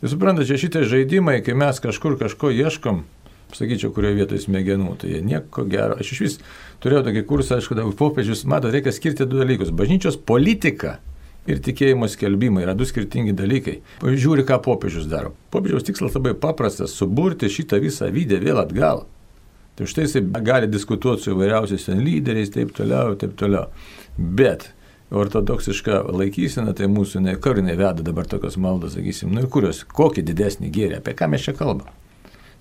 Jūs 0.04 0.18
suprantate, 0.18 0.50
čia 0.50 0.60
šitie 0.60 0.82
žaidimai, 0.84 1.38
kai 1.46 1.54
mes 1.56 1.78
kažkur 1.80 2.18
kažko 2.20 2.50
ieškom, 2.52 3.06
sakyčiau, 3.56 3.94
kurioje 3.96 4.18
vietoje 4.18 4.42
smegenų, 4.44 4.98
tai 5.00 5.14
jie 5.14 5.22
nieko 5.24 5.64
gero. 5.70 5.96
Aš 5.96 6.10
iš 6.12 6.20
vis 6.20 6.36
turėjau 6.84 7.06
tokį 7.06 7.22
kursą, 7.30 7.62
aišku, 7.62 7.78
daug 7.80 7.94
popiežius, 7.96 8.42
mato, 8.50 8.68
reikia 8.74 8.92
skirti 8.92 9.24
du 9.24 9.40
dalykus. 9.40 9.72
Bažnyčios 9.72 10.18
politika 10.20 10.98
ir 11.48 11.64
tikėjimo 11.64 12.10
skelbimai 12.12 12.66
yra 12.66 12.76
du 12.76 12.84
skirtingi 12.88 13.32
dalykai. 13.40 13.78
Žiūri, 14.04 14.44
ką 14.48 14.60
popiežius 14.66 15.08
daro. 15.08 15.32
Popiežiaus 15.56 15.88
tikslas 15.88 16.20
labai 16.20 16.36
paprastas- 16.36 16.96
suburti 17.00 17.48
šitą 17.48 17.80
visą 17.80 18.12
vydę 18.12 18.44
vėl 18.44 18.60
atgal. 18.60 19.06
Tai 19.76 19.88
štai 19.88 20.04
jisai 20.04 20.22
gali 20.44 20.68
diskutuoti 20.68 21.24
su 21.24 21.32
įvairiausiais 21.32 21.88
lyderiais, 21.96 22.52
taip 22.52 22.76
toliau, 22.76 23.16
taip 23.16 23.38
toliau. 23.40 23.72
Bet 24.18 24.74
ortodoksiška 25.14 26.04
laikysena, 26.10 26.74
tai 26.78 26.90
mūsų 26.92 27.22
ne 27.24 27.36
karinai 27.42 27.76
veda 27.80 28.06
dabar 28.06 28.28
tokios 28.30 28.58
maldos, 28.58 28.96
sakysim, 28.98 29.34
nu 29.34 29.44
ir 29.44 29.50
kurios, 29.54 29.84
kokį 29.86 30.26
didesnį 30.30 30.72
gėrį, 30.74 31.00
apie 31.00 31.14
ką 31.18 31.30
mes 31.32 31.46
čia 31.46 31.56
kalbam. 31.58 31.92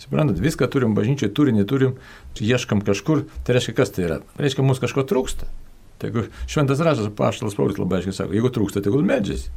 Suprantat, 0.03 0.41
viską 0.43 0.67
turim 0.71 0.97
bažnyčiai, 0.99 1.31
turinį 1.31 1.67
turim, 1.71 1.99
ieškam 2.43 2.83
kažkur, 2.85 3.25
tai 3.47 3.57
reiškia, 3.57 3.77
kas 3.79 3.95
tai 3.95 4.09
yra? 4.09 4.23
Reiškia, 4.41 4.65
mums 4.67 4.83
kažko 4.83 5.05
trūksta. 5.07 5.47
Tai 6.03 6.11
jeigu 6.11 6.25
šventas 6.51 6.83
rašas, 6.83 7.13
paštalas 7.15 7.55
Paulius 7.55 7.79
labai 7.79 8.01
aiškiai 8.01 8.17
sako, 8.17 8.35
jeigu 8.35 8.51
trūksta, 8.51 8.83
tegul 8.83 9.07
medžiasi. 9.07 9.53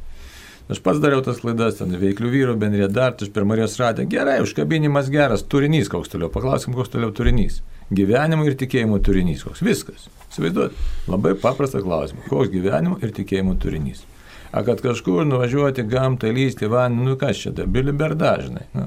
Aš 0.70 0.80
pats 0.82 0.98
dariau 1.02 1.22
tas 1.22 1.38
klaidas, 1.42 1.78
ten 1.78 1.94
veiklių 1.94 2.30
vyrų 2.30 2.54
bendrė 2.58 2.86
dar, 2.90 3.14
iš 3.22 3.30
per 3.34 3.46
Marijos 3.46 3.76
radę. 3.78 4.06
Gerai, 4.10 4.40
užkabinimas 4.42 5.10
geras, 5.14 5.44
turinys 5.46 5.90
koks 5.90 6.10
toliau. 6.10 6.30
Paklauskim, 6.34 6.74
koks 6.74 6.90
toliau 6.94 7.14
turinys. 7.14 7.60
Gyvenimo 7.94 8.46
ir 8.46 8.58
tikėjimo 8.58 8.98
turinys 9.02 9.46
koks. 9.46 9.62
Viskas. 9.66 10.08
Įsivaizduot, 10.32 10.76
labai 11.08 11.34
paprastą 11.40 11.80
klausimą. 11.84 12.26
Koks 12.30 12.52
gyvenimo 12.52 12.98
ir 13.02 13.14
tikėjimo 13.16 13.56
turinys? 13.62 14.04
A 14.52 14.62
kad 14.66 14.80
kažkur 14.84 15.26
nuvažiuoti 15.28 15.84
gamtą, 15.88 16.30
lysti 16.32 16.68
vandenį, 16.70 17.08
nu 17.10 17.16
kas 17.20 17.42
čia, 17.42 17.52
biliber 17.66 18.14
dažnai. 18.18 18.66
Nu. 18.76 18.86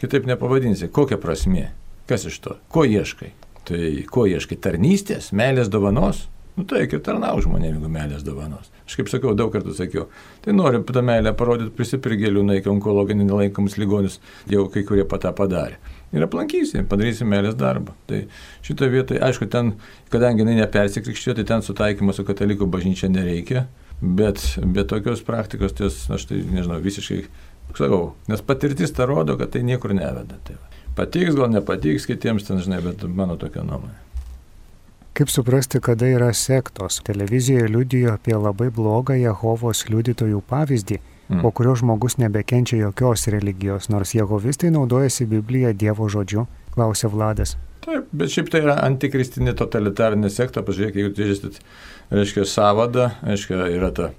Kitaip 0.00 0.28
nepavadinsi, 0.28 0.90
kokia 0.92 1.18
prasmė, 1.20 1.70
kas 2.08 2.26
iš 2.28 2.38
to, 2.44 2.56
ko 2.72 2.84
ieškai. 2.84 3.32
Tai 3.66 3.82
ko 4.12 4.26
ieškai? 4.30 4.58
Tarnystės, 4.62 5.32
meilės 5.34 5.70
dovanos? 5.72 6.26
Nu 6.56 6.64
tai 6.64 6.86
ir 6.86 7.00
tarnau 7.04 7.36
žmonėm, 7.44 7.74
jeigu 7.74 7.90
meilės 7.92 8.22
dovanos. 8.24 8.70
Aš 8.86 8.94
kaip 8.96 9.10
sakiau, 9.12 9.34
daug 9.36 9.50
kartų 9.52 9.74
sakiau, 9.76 10.06
tai 10.44 10.54
noriu 10.56 10.80
tą 10.88 11.02
meilę 11.04 11.34
parodyti, 11.36 11.74
prisipirgėlių, 11.76 12.44
naik 12.48 12.68
onkologinį 12.70 13.26
nelaikomus 13.28 13.76
ligonius, 13.76 14.20
jau 14.48 14.64
kai 14.72 14.86
kurie 14.88 15.04
patą 15.08 15.34
padarė. 15.36 15.76
Ir 16.14 16.22
aplankysim, 16.22 16.86
padarysim 16.86 17.28
meilės 17.30 17.56
darbą. 17.58 17.96
Tai 18.06 18.22
šitoje 18.64 18.92
vietoje, 18.92 19.20
aišku, 19.26 19.48
ten, 19.50 19.74
kadangi 20.12 20.44
jinai 20.44 20.54
nepersikrikštėjo, 20.60 21.34
tai 21.40 21.46
ten 21.50 21.66
sutaikymo 21.66 22.14
su 22.14 22.24
katalikų 22.26 22.68
bažnyčia 22.70 23.10
nereikia, 23.10 23.66
bet 24.00 24.44
be 24.62 24.86
tokios 24.86 25.24
praktikos, 25.26 25.74
ties, 25.76 26.04
aš 26.12 26.28
tai 26.30 26.40
nežinau, 26.46 26.78
visiškai, 26.84 27.20
sakau, 27.74 28.00
nes 28.30 28.44
patirtis 28.46 28.94
tą 28.94 29.08
rodo, 29.10 29.36
kad 29.40 29.50
tai 29.56 29.64
niekur 29.66 29.96
neveda. 29.98 30.38
Tai 30.46 30.58
va. 30.60 30.82
patiks, 30.96 31.34
gal 31.36 31.50
nepatiks 31.52 32.06
kitiems, 32.08 32.46
ten 32.46 32.62
žinai, 32.62 32.80
bet 32.86 33.02
mano 33.10 33.36
tokia 33.40 33.66
nuomonė. 33.66 33.98
Kaip 35.16 35.30
suprasti, 35.32 35.80
kada 35.80 36.06
yra 36.12 36.28
sektos? 36.36 37.00
Televizijoje 37.04 37.70
liudijo 37.72 38.12
apie 38.12 38.34
labai 38.36 38.68
blogą 38.68 39.14
Jehovos 39.16 39.86
liudytojų 39.88 40.42
pavyzdį, 40.44 40.98
mm. 41.28 41.42
po 41.42 41.50
kurio 41.50 41.74
žmogus 41.78 42.18
nebekenčia 42.22 42.80
jokios 42.80 43.26
religijos, 43.32 43.88
nors 43.92 44.14
jehovistai 44.14 44.70
naudojasi 44.74 45.28
Bibliją 45.30 45.72
Dievo 45.76 46.08
žodžiu, 46.12 46.46
klausė 46.74 47.10
Vladas. 47.12 47.56
Taip, 47.86 48.08
bet 48.10 48.32
šiaip 48.34 48.50
tai 48.50 48.64
yra 48.64 48.80
antikristinė 48.82 49.54
totalitarinė 49.58 50.30
sekta, 50.32 50.64
pažiūrėkite, 50.66 51.02
jeigu 51.02 51.14
dėžysit, 51.14 51.60
reiškia, 52.10 52.46
savadą, 52.50 53.10
reiškia, 53.22 53.60
yra 53.76 53.92
ta, 53.94 54.10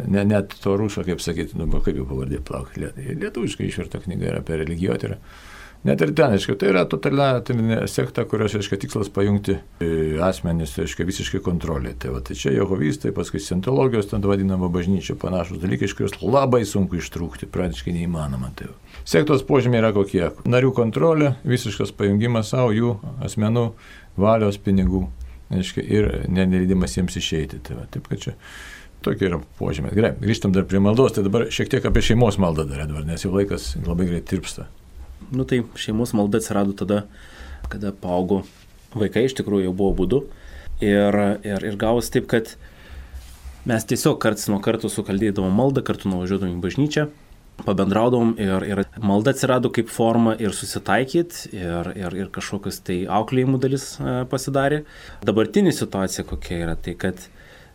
ne, 0.00 0.24
net 0.24 0.54
to 0.62 0.76
ruso, 0.80 1.04
kaip 1.04 1.20
sakyti, 1.20 1.58
nu, 1.60 1.68
kaip 1.74 1.98
jau 1.98 2.06
pavardė 2.08 2.40
plauk, 2.44 2.72
lietuviškai 2.78 3.68
išverta 3.68 4.00
knyga 4.06 4.30
yra 4.30 4.40
apie 4.40 4.62
religijotyrą. 4.62 5.18
Tai 5.18 5.42
Net 5.82 5.98
ir 6.04 6.12
ten, 6.14 6.30
aišku, 6.36 6.54
tai 6.60 6.68
yra 6.70 6.84
totalitarinė 6.86 7.80
sekta, 7.90 8.22
kurios, 8.30 8.52
aišku, 8.54 8.76
tikslas 8.78 9.08
pajungti 9.10 9.56
e, 9.82 9.88
asmenys, 10.22 10.76
aišku, 10.78 11.02
visiškai 11.08 11.40
kontrolė. 11.42 11.96
Tai, 11.98 12.12
va, 12.14 12.20
tai 12.22 12.36
čia 12.38 12.52
jehovistai, 12.54 13.10
paskui 13.16 13.40
scientologijos, 13.42 14.06
ten 14.12 14.22
vadinama 14.22 14.68
bažnyčia, 14.70 15.16
panašus 15.18 15.58
dalykai, 15.58 15.88
iš 15.90 15.96
kurios 15.98 16.14
labai 16.22 16.62
sunku 16.70 17.00
ištrūkti, 17.00 17.48
praktiškai 17.50 17.96
neįmanoma. 17.96 18.52
Tai, 18.54 18.68
va. 18.70 19.00
Sektos 19.02 19.42
požymiai 19.48 19.82
yra 19.82 19.90
kokie? 19.96 20.28
Narių 20.46 20.70
kontrolė, 20.76 21.32
visiškas 21.42 21.90
pajungimas 21.98 22.52
savo, 22.54 22.70
jų 22.76 22.92
asmenų, 23.26 23.64
valios, 24.22 24.60
pinigų, 24.62 25.08
aišku, 25.50 25.82
ir 25.82 26.12
neleidimas 26.30 26.94
jiems 26.94 27.18
išeiti. 27.18 27.58
Tai, 27.66 27.80
va, 27.80 27.88
taip, 27.90 28.06
kad 28.12 28.22
čia 28.22 28.36
Tokie 29.02 29.26
yra 29.26 29.40
požymiai. 29.58 29.96
Gerai, 29.98 30.12
grįžtam 30.14 30.52
dar 30.54 30.62
prie 30.70 30.78
maldos, 30.78 31.16
tai 31.16 31.24
dabar 31.26 31.48
šiek 31.50 31.72
tiek 31.72 31.90
apie 31.90 32.04
šeimos 32.06 32.38
maldą 32.38 32.68
dar, 32.70 32.84
Edvard, 32.84 33.08
nes 33.10 33.26
jau 33.26 33.32
laikas 33.34 33.72
labai 33.82 34.06
greit 34.06 34.28
tirpsta. 34.30 34.68
Nu 35.32 35.46
tai 35.48 35.62
šeimos 35.80 36.12
malda 36.16 36.42
atsirado 36.42 36.74
tada, 36.76 37.04
kada 37.72 37.94
paaugo 37.96 38.42
vaikai, 38.92 39.26
iš 39.28 39.36
tikrųjų 39.38 39.70
jau 39.70 39.74
buvo 39.76 39.96
būdu. 40.02 40.22
Ir, 40.82 41.16
ir, 41.46 41.64
ir 41.64 41.76
gavus 41.80 42.10
taip, 42.12 42.26
kad 42.30 42.54
mes 43.68 43.84
tiesiog 43.88 44.18
karts 44.22 44.48
nuo 44.50 44.58
karto 44.64 44.90
sukaldėdavom 44.92 45.54
maldą, 45.54 45.84
kartu 45.86 46.10
nuvažiuodavom 46.10 46.56
į 46.58 46.64
bažnyčią, 46.64 47.06
pabendraudavom 47.62 48.34
ir, 48.42 48.66
ir 48.66 48.82
malda 48.98 49.32
atsirado 49.34 49.70
kaip 49.74 49.90
forma 49.92 50.34
ir 50.42 50.54
susitaikyt, 50.56 51.44
ir, 51.54 51.92
ir, 51.98 52.16
ir 52.24 52.32
kažkokius 52.34 52.80
tai 52.86 52.98
auklėjimų 53.20 53.60
dalis 53.62 53.86
e, 54.00 54.16
pasidarė. 54.30 54.82
Dabartinė 55.28 55.74
situacija 55.76 56.26
kokia 56.28 56.62
yra, 56.64 56.76
tai 56.76 56.96
kad 56.98 57.22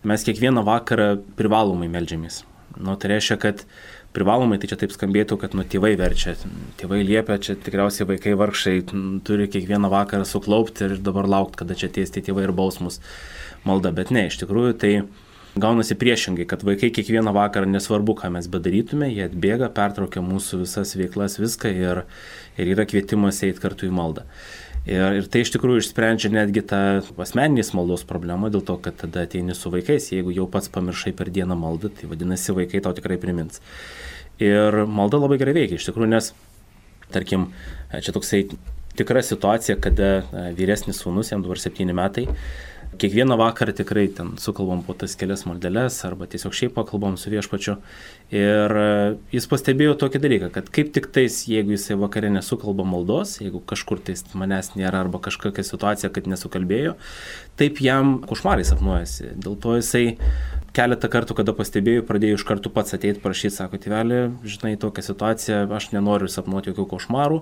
mes 0.07 0.27
kiekvieną 0.27 0.65
vakarą 0.67 1.13
privalomai 1.39 1.89
melžiamės. 1.93 2.43
Nu, 2.77 2.93
tai 2.99 3.15
reiškia, 3.15 3.39
kad 3.41 3.63
privalomai, 4.17 4.57
tai 4.57 4.71
čia 4.71 4.79
taip 4.81 4.95
skambėtų, 4.95 5.37
kad 5.41 5.53
nu, 5.57 5.65
tėvai 5.67 5.93
verčia, 5.99 6.33
tėvai 6.81 7.03
liepia, 7.05 7.37
čia 7.43 7.57
tikriausiai 7.61 8.09
vaikai 8.09 8.33
vargšai 8.39 8.75
turi 9.27 9.47
kiekvieną 9.53 9.91
vakarą 9.93 10.25
suklaupti 10.25 10.87
ir 10.87 10.97
dabar 11.05 11.29
laukti, 11.29 11.61
kada 11.61 11.77
čia 11.77 11.91
tiesti 11.93 12.25
tėvai 12.25 12.47
ir 12.47 12.55
bausmus 12.57 12.99
malda, 13.67 13.93
bet 13.93 14.13
ne, 14.15 14.27
iš 14.31 14.39
tikrųjų 14.41 14.75
tai 14.81 14.93
gaunasi 15.61 15.97
priešingai, 15.97 16.45
kad 16.49 16.63
vaikai 16.65 16.89
kiekvieną 16.93 17.33
vakarą 17.35 17.69
nesvarbu, 17.69 18.17
ką 18.19 18.31
mes 18.35 18.49
bedarytume, 18.51 19.09
jie 19.11 19.27
atbėga, 19.27 19.69
pertraukia 19.73 20.23
mūsų 20.25 20.63
visas 20.63 20.95
veiklas, 20.97 21.37
viską 21.41 21.73
ir, 21.73 22.03
ir 22.57 22.73
yra 22.75 22.85
kvietimas 22.89 23.43
eiti 23.45 23.63
kartu 23.63 23.89
į 23.89 23.93
maldą. 23.97 24.25
Ir, 24.87 25.17
ir 25.19 25.25
tai 25.27 25.41
iš 25.43 25.49
tikrųjų 25.51 25.81
išsprendžia 25.81 26.29
netgi 26.31 26.61
tą 26.63 26.79
asmeninės 27.19 27.73
maldos 27.75 28.05
problemą, 28.07 28.47
dėl 28.53 28.61
to, 28.63 28.77
kad 28.79 28.95
tada 29.01 29.25
ateini 29.27 29.55
su 29.57 29.71
vaikais, 29.73 30.13
jeigu 30.13 30.31
jau 30.31 30.45
pats 30.47 30.71
pamiršai 30.71 31.11
per 31.17 31.27
dieną 31.33 31.57
maldą, 31.59 31.91
tai 31.91 32.07
vadinasi, 32.07 32.55
vaikai 32.55 32.79
tau 32.85 32.95
tikrai 32.95 33.17
primins. 33.19 33.59
Ir 34.39 34.85
malda 34.87 35.19
labai 35.19 35.41
gerai 35.41 35.57
veikia, 35.57 35.81
iš 35.81 35.89
tikrųjų, 35.89 36.07
nes, 36.13 36.31
tarkim, 37.11 37.49
čia 37.91 38.15
toksai 38.15 38.45
tikra 38.97 39.25
situacija, 39.25 39.75
kada 39.83 40.23
vyresnis 40.55 41.03
sūnus, 41.03 41.33
jam 41.33 41.43
dabar 41.43 41.59
septyni 41.59 41.95
metai, 41.97 42.29
kiekvieną 42.99 43.37
vakarą 43.39 43.73
tikrai 43.77 44.07
ten 44.09 44.33
sukalbam 44.41 44.83
po 44.85 44.93
tas 44.97 45.15
kelias 45.19 45.45
maldeles 45.49 45.99
arba 46.07 46.27
tiesiog 46.29 46.55
šiaip 46.57 46.75
pakalbam 46.75 47.17
su 47.17 47.31
viešpačiu. 47.33 47.77
Ir 48.33 48.77
e, 48.81 48.89
jis 49.31 49.47
pastebėjo 49.51 49.95
tokį 50.01 50.21
dalyką, 50.23 50.49
kad 50.57 50.71
kaip 50.73 50.91
tik 50.95 51.09
tais, 51.15 51.39
jeigu 51.47 51.75
jisai 51.75 51.97
vakarė 52.01 52.33
nesukalba 52.35 52.85
maldos, 52.87 53.37
jeigu 53.43 53.61
kažkur 53.69 54.01
tais 54.03 54.25
manęs 54.37 54.73
nėra 54.75 55.05
arba 55.05 55.21
kažkokia 55.23 55.65
situacija, 55.67 56.11
kad 56.13 56.27
nesukalbėjo, 56.27 56.97
taip 57.59 57.81
jam 57.83 58.17
košmarai 58.27 58.67
sapnuojasi. 58.67 59.33
Dėl 59.39 59.55
to 59.63 59.77
jisai 59.79 60.05
keletą 60.77 61.09
kartų, 61.11 61.35
kada 61.39 61.53
pastebėjau, 61.57 62.03
pradėjau 62.05 62.37
iš 62.37 62.45
karto 62.47 62.69
pats 62.73 62.93
ateiti 62.93 63.21
prašyti, 63.23 63.55
sako, 63.55 63.79
tėvelį, 63.81 64.19
žinai, 64.45 64.75
tokia 64.81 65.03
situacija, 65.05 65.63
aš 65.73 65.89
nenoriu 65.95 66.29
sapnuoti 66.29 66.71
jokių 66.71 66.85
košmarų 66.91 67.39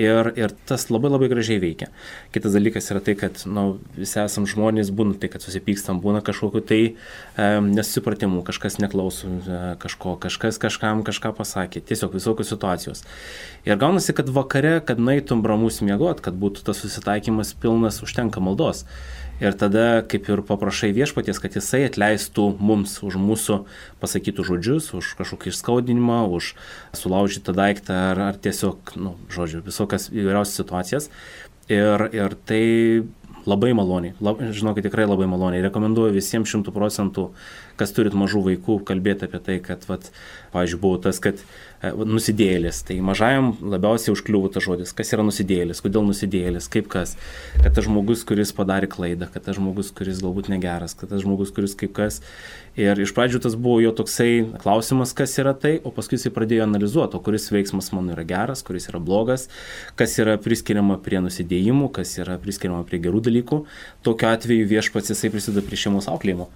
ir, 0.00 0.30
ir 0.40 0.54
tas 0.68 0.86
labai 0.88 1.10
labai 1.12 1.28
gražiai 1.32 1.60
veikia. 1.62 1.90
Kitas 2.34 2.56
dalykas 2.56 2.88
yra 2.94 3.02
tai, 3.04 3.16
kad 3.20 3.42
nu, 3.50 3.66
visi 3.98 4.20
esam 4.22 4.48
žmonės, 4.48 4.92
būna 4.96 5.18
tai, 5.20 5.30
kad 5.32 5.44
susipykstam, 5.44 6.00
būna 6.04 6.24
kažkokiu 6.24 6.64
tai 6.64 6.80
e, 6.88 7.50
nesusipratimų, 7.68 8.42
kažkas 8.48 8.80
neklauso 8.80 9.28
e, 9.28 9.60
kažko, 9.82 10.16
kažkas 10.24 10.60
kažkam 10.62 11.04
kažką 11.06 11.34
pasakė, 11.36 11.84
tiesiog 11.84 12.16
visokios 12.16 12.52
situacijos. 12.54 13.04
Ir 13.68 13.76
gaunasi, 13.80 14.16
kad 14.16 14.32
vakare, 14.32 14.78
kad 14.84 15.00
naitum 15.02 15.44
ramus 15.46 15.82
miegot, 15.84 16.24
kad 16.24 16.36
būtų 16.40 16.64
tas 16.70 16.80
susitaikymas 16.80 17.52
pilnas, 17.60 18.00
užtenka 18.04 18.40
maldos. 18.40 18.86
Ir 19.40 19.56
tada 19.56 20.02
kaip 20.04 20.26
ir 20.28 20.42
paprašai 20.44 20.90
viešpaties, 20.92 21.38
kad 21.40 21.54
jisai 21.56 21.86
atleistų 21.86 22.50
mums 22.60 22.98
už 23.06 23.16
mūsų 23.16 23.62
pasakytų 24.02 24.44
žodžius, 24.50 24.90
už 24.98 25.14
kažkokį 25.16 25.54
išskaudinimą, 25.54 26.18
už 26.28 26.52
sulaužytą 26.96 27.54
daiktą 27.56 27.96
ar, 28.10 28.20
ar 28.30 28.40
tiesiog, 28.40 28.92
nu, 29.00 29.14
žodžiu, 29.32 29.62
visokias 29.64 30.10
įvairiausias 30.12 30.60
situacijas. 30.60 31.08
Ir, 31.70 32.04
ir 32.12 32.36
tai 32.44 32.64
labai 33.48 33.72
maloniai, 33.76 34.14
lab, 34.20 34.40
žinokit, 34.52 34.84
tikrai 34.88 35.06
labai 35.08 35.28
maloniai. 35.30 35.64
Rekomenduoju 35.64 36.14
visiems 36.14 36.50
šimtų 36.50 36.74
procentų, 36.74 37.30
kas 37.80 37.94
turit 37.96 38.16
mažų 38.18 38.42
vaikų, 38.50 38.80
kalbėti 38.88 39.26
apie 39.28 39.40
tai, 39.46 39.58
kad, 39.64 39.86
vat, 39.88 40.10
pavyzdžiui, 40.52 40.80
buvo 40.82 41.00
tas, 41.00 41.20
kad 41.22 41.40
nusidėlis. 41.80 42.82
Tai 42.84 42.96
mažajam 43.04 43.54
labiausiai 43.72 44.12
užkliuvo 44.12 44.50
tas 44.52 44.64
žodis, 44.66 44.92
kas 44.96 45.12
yra 45.14 45.24
nusidėlis, 45.24 45.80
kodėl 45.80 46.04
nusidėlis, 46.04 46.68
kaip 46.72 46.90
kas. 46.92 47.16
Kad 47.56 47.74
tas 47.76 47.86
žmogus, 47.86 48.24
kuris 48.28 48.52
padarė 48.56 48.90
klaidą, 48.90 49.30
kad 49.32 49.46
tas 49.46 49.56
žmogus, 49.56 49.92
kuris 49.96 50.20
galbūt 50.24 50.50
negeras, 50.52 50.94
kad 50.98 51.12
tas 51.12 51.24
žmogus, 51.24 51.52
kuris 51.56 51.76
kaip 51.78 51.94
kas. 51.96 52.20
Ir 52.78 53.00
iš 53.00 53.14
pradžių 53.16 53.40
tas 53.42 53.56
buvo 53.58 53.80
jo 53.82 53.92
toksai 53.96 54.44
klausimas, 54.60 55.14
kas 55.16 55.34
yra 55.40 55.54
tai, 55.56 55.78
o 55.82 55.92
paskui 55.94 56.18
jisai 56.18 56.32
pradėjo 56.36 56.66
analizuoti, 56.68 57.20
kuris 57.24 57.48
veiksmas 57.50 57.90
mano 57.96 58.14
yra 58.14 58.24
geras, 58.28 58.62
kuris 58.66 58.90
yra 58.92 59.00
blogas, 59.02 59.48
kas 59.98 60.18
yra 60.22 60.36
priskiriama 60.40 61.00
prie 61.02 61.22
nusidėjimų, 61.24 61.90
kas 61.96 62.14
yra 62.20 62.38
priskiriama 62.40 62.84
prie 62.88 63.00
gerų 63.02 63.24
dalykų. 63.26 63.64
Tokiu 64.06 64.30
atveju 64.30 64.68
viešpats 64.70 65.14
jisai 65.14 65.32
prisideda 65.32 65.64
prie 65.66 65.80
šeimos 65.80 66.08
auklėjimo 66.12 66.50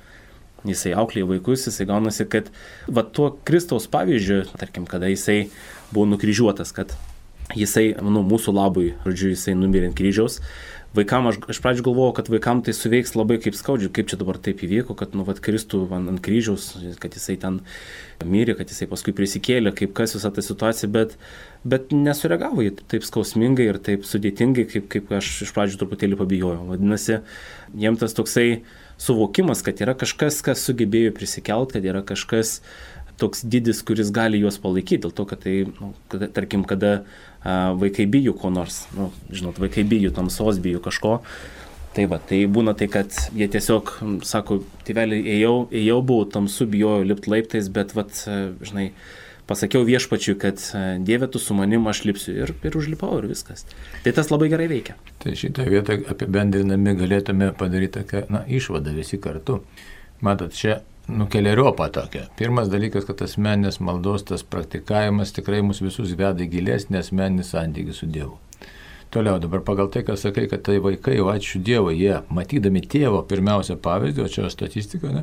jisai 0.69 0.95
auklėja 0.99 1.29
vaikus, 1.29 1.67
jisai 1.69 1.89
gaunasi, 1.89 2.29
kad 2.31 2.51
va 2.89 3.05
tuo 3.05 3.33
Kristaus 3.47 3.89
pavyzdžiu, 3.93 4.45
tarkim, 4.61 4.89
kada 4.91 5.11
jisai 5.13 5.49
buvo 5.93 6.09
nukryžiuotas, 6.13 6.73
kad 6.77 6.95
jisai, 7.53 7.93
nu, 8.03 8.25
mūsų 8.25 8.55
labui, 8.57 8.95
žodžiu, 9.05 9.35
jisai 9.35 9.59
numirė 9.59 9.91
ant 9.91 9.99
kryžiaus. 9.99 10.41
Vaikam, 10.95 11.27
aš 11.27 11.41
iš 11.51 11.59
pradžių 11.59 11.89
galvojau, 11.89 12.13
kad 12.15 12.29
vaikam 12.31 12.61
tai 12.63 12.71
suveiks 12.77 13.17
labai 13.17 13.41
kaip 13.43 13.57
skaudžiai, 13.59 13.91
kaip 13.91 14.13
čia 14.13 14.19
dabar 14.21 14.37
taip 14.39 14.61
įvyko, 14.63 14.95
kad, 14.95 15.17
nu, 15.19 15.25
vad, 15.27 15.41
Kristų 15.43 15.81
ant 15.91 16.21
kryžiaus, 16.23 16.69
kad 17.03 17.17
jisai 17.19 17.35
ten 17.43 17.59
mirė, 18.23 18.55
kad 18.55 18.71
jisai 18.71 18.87
paskui 18.87 19.15
prisikėlė, 19.17 19.73
kaip 19.75 19.91
kas 19.99 20.15
visą 20.15 20.31
tą 20.31 20.45
situaciją, 20.47 20.93
bet, 20.95 21.17
bet 21.67 21.91
nesureagavo 21.91 22.63
į 22.63 22.77
taip 22.95 23.03
skausmingai 23.09 23.67
ir 23.73 23.81
taip 23.83 24.07
sudėtingai, 24.07 24.69
kaip, 24.71 24.87
kaip 24.95 25.11
aš 25.19 25.33
iš 25.49 25.51
pradžių 25.57 25.83
truputėlį 25.83 26.21
pabijojau. 26.23 26.63
Vadinasi, 26.71 27.19
jiems 27.75 28.05
tas 28.05 28.15
toksai, 28.15 28.63
suvokimas, 29.05 29.63
kad 29.65 29.81
yra 29.85 29.95
kažkas, 29.99 30.41
kas 30.45 30.65
sugebėjo 30.65 31.13
prisikelt, 31.17 31.75
kad 31.77 31.85
yra 31.85 32.03
kažkas 32.07 32.61
toks 33.21 33.45
didis, 33.47 33.83
kuris 33.87 34.11
gali 34.15 34.41
juos 34.43 34.59
palaikyti, 34.63 35.05
dėl 35.05 35.13
to, 35.15 35.27
kad 35.31 35.45
tai, 35.45 35.59
nu, 35.69 35.93
kada, 36.11 36.29
tarkim, 36.35 36.65
kada 36.67 36.95
a, 37.45 37.75
vaikai 37.79 38.09
bijo 38.11 38.35
ko 38.39 38.51
nors, 38.51 38.85
nu, 38.97 39.11
žinot, 39.31 39.61
vaikai 39.63 39.85
bijo 39.87 40.11
tamsos, 40.15 40.59
bijo 40.63 40.83
kažko. 40.83 41.21
Tai 41.95 42.09
va, 42.11 42.19
tai 42.19 42.41
būna 42.51 42.73
tai, 42.75 42.89
kad 42.91 43.15
jie 43.39 43.47
tiesiog 43.47 43.93
sako, 44.27 44.65
tėveliai, 44.87 45.23
ėjau, 45.37 45.55
ėjau, 45.71 46.01
buvau 46.03 46.27
tamsu, 46.27 46.67
bijojau 46.67 47.05
lipti 47.07 47.31
laiptais, 47.31 47.69
bet, 47.71 47.95
va, 47.95 48.03
žinai, 48.67 48.89
pasakiau 49.47 49.85
viešpačiui, 49.87 50.37
kad 50.41 50.63
e, 50.75 50.85
Dieve, 51.05 51.29
tu 51.31 51.41
su 51.43 51.55
manim 51.57 51.87
aš 51.91 52.05
lipsiu 52.09 52.35
ir, 52.45 52.55
ir 52.65 52.79
užlipau 52.79 53.19
ir 53.19 53.29
viskas. 53.31 53.67
Tai 54.05 54.15
tas 54.17 54.31
labai 54.33 54.49
gerai 54.53 54.69
veikia. 54.71 54.97
Tai 55.23 55.35
šitą 55.39 55.67
vietą 55.71 55.99
apibendrinami 56.15 56.97
galėtume 57.01 57.53
padaryti 57.59 58.01
tokią 58.01 58.27
na, 58.33 58.45
išvadą 58.49 58.95
visi 58.97 59.21
kartu. 59.23 59.61
Matot, 60.25 60.55
čia 60.57 60.81
nukeliariopą 61.09 61.91
tokią. 61.93 62.29
Pirmas 62.39 62.71
dalykas, 62.73 63.05
kad 63.09 63.21
asmeninės 63.27 63.81
maldos 63.85 64.25
tas 64.31 64.45
praktikavimas 64.47 65.35
tikrai 65.37 65.61
mus 65.67 65.83
visus 65.85 66.15
veda 66.17 66.45
į 66.45 66.51
gilesnį 66.57 67.01
asmeninį 67.03 67.45
santykį 67.45 67.97
su 67.97 68.09
Dievu. 68.09 68.39
Toliau 69.15 69.39
dabar 69.39 69.61
pagal 69.63 69.91
tai, 69.95 70.03
ką 70.03 70.17
sakai, 70.19 70.49
kad 70.51 70.65
tai 70.67 70.81
vaikai, 70.83 71.21
o 71.23 71.29
ačiū 71.31 71.61
Dievui, 71.63 71.95
jie 72.01 72.17
matydami 72.35 72.81
tėvo 72.83 73.21
pirmiausia 73.29 73.77
pavyzdį, 73.79 74.25
o 74.25 74.33
čia 74.33 74.49
statistika, 74.51 75.13
ne, 75.15 75.23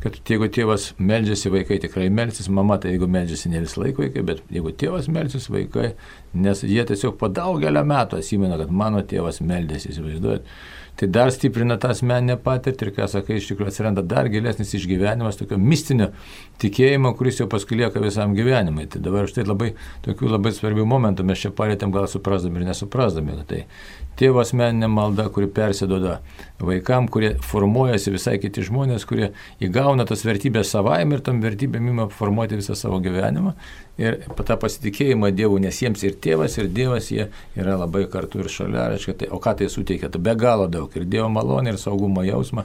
kad 0.00 0.16
jeigu 0.28 0.48
tėvas 0.52 0.90
meldžiasi, 0.98 1.52
vaikai 1.52 1.80
tikrai 1.82 2.08
melsis, 2.14 2.48
mama 2.48 2.78
tai 2.80 2.94
jeigu 2.94 3.08
meldžiasi 3.10 3.52
ne 3.52 3.62
visą 3.64 3.82
laiką 3.84 4.06
vaikai, 4.06 4.26
bet 4.32 4.42
jeigu 4.52 4.72
tėvas 4.82 5.10
melsis 5.12 5.50
vaikai, 5.52 5.94
nes 6.34 6.64
jie 6.64 6.84
tiesiog 6.88 7.18
po 7.20 7.28
daugelio 7.28 7.84
metų 7.86 8.20
atsimena, 8.20 8.58
kad 8.60 8.72
mano 8.72 9.02
tėvas 9.06 9.42
meldėsi, 9.44 9.92
įsivaizduojat 9.92 10.48
tai 11.00 11.08
dar 11.08 11.30
stiprina 11.32 11.78
tą 11.80 11.94
asmeninę 11.94 12.36
patirtį 12.44 12.84
ir, 12.84 12.90
ką 12.92 13.06
sakai, 13.08 13.38
iš 13.40 13.46
tikrųjų 13.48 13.72
atsiranda 13.72 14.02
dar 14.04 14.28
gilesnis 14.28 14.74
išgyvenimas, 14.76 15.38
tokio 15.40 15.56
mistinio 15.56 16.10
tikėjimo, 16.60 17.14
kuris 17.16 17.40
jau 17.40 17.46
paskui 17.48 17.78
lieka 17.80 18.02
visam 18.04 18.34
gyvenimui. 18.36 18.84
Tai 18.92 19.00
dabar 19.06 19.30
štai 19.30 19.46
labai 19.48 19.70
tokių 20.04 20.28
labai 20.34 20.52
svarbių 20.52 20.84
momentų 20.92 21.24
mes 21.24 21.40
čia 21.40 21.54
palėtėm 21.56 21.94
gal 21.94 22.04
suprasdami 22.10 22.60
ir 22.60 22.68
nesuprasdami. 22.68 23.38
Tai 23.48 23.62
tėvo 24.20 24.42
asmeninė 24.42 24.88
malda, 24.92 25.28
kuri 25.32 25.48
persidoda 25.50 26.18
vaikam, 26.60 27.08
kurie 27.08 27.32
formuojasi 27.44 28.12
visai 28.14 28.36
kiti 28.42 28.64
žmonės, 28.66 29.06
kurie 29.08 29.30
įgauna 29.64 30.04
tas 30.08 30.24
vertybės 30.26 30.72
savaime 30.74 31.16
ir 31.16 31.24
tam 31.24 31.40
vertybėm 31.42 31.88
ima 31.94 32.08
formuoti 32.12 32.58
visą 32.60 32.76
savo 32.78 33.00
gyvenimą. 33.04 33.54
Ir 34.00 34.20
tą 34.36 34.56
pasitikėjimą 34.60 35.32
Dievu, 35.36 35.58
nes 35.60 35.76
jiems 35.82 36.04
ir 36.06 36.14
tėvas, 36.24 36.56
ir 36.60 36.70
Dievas 36.72 37.10
jie 37.12 37.26
yra 37.58 37.76
labai 37.80 38.06
kartu 38.12 38.40
ir 38.40 38.48
šalia, 38.52 38.86
reiškia, 38.94 39.16
tai, 39.22 39.28
o 39.32 39.40
ką 39.42 39.58
tai 39.58 39.68
suteikia, 39.72 40.08
tai 40.12 40.22
be 40.24 40.36
galo 40.40 40.68
daug. 40.72 40.94
Ir 40.96 41.04
Dievo 41.08 41.28
malonė, 41.32 41.74
ir 41.74 41.80
saugumo 41.80 42.24
jausmą, 42.24 42.64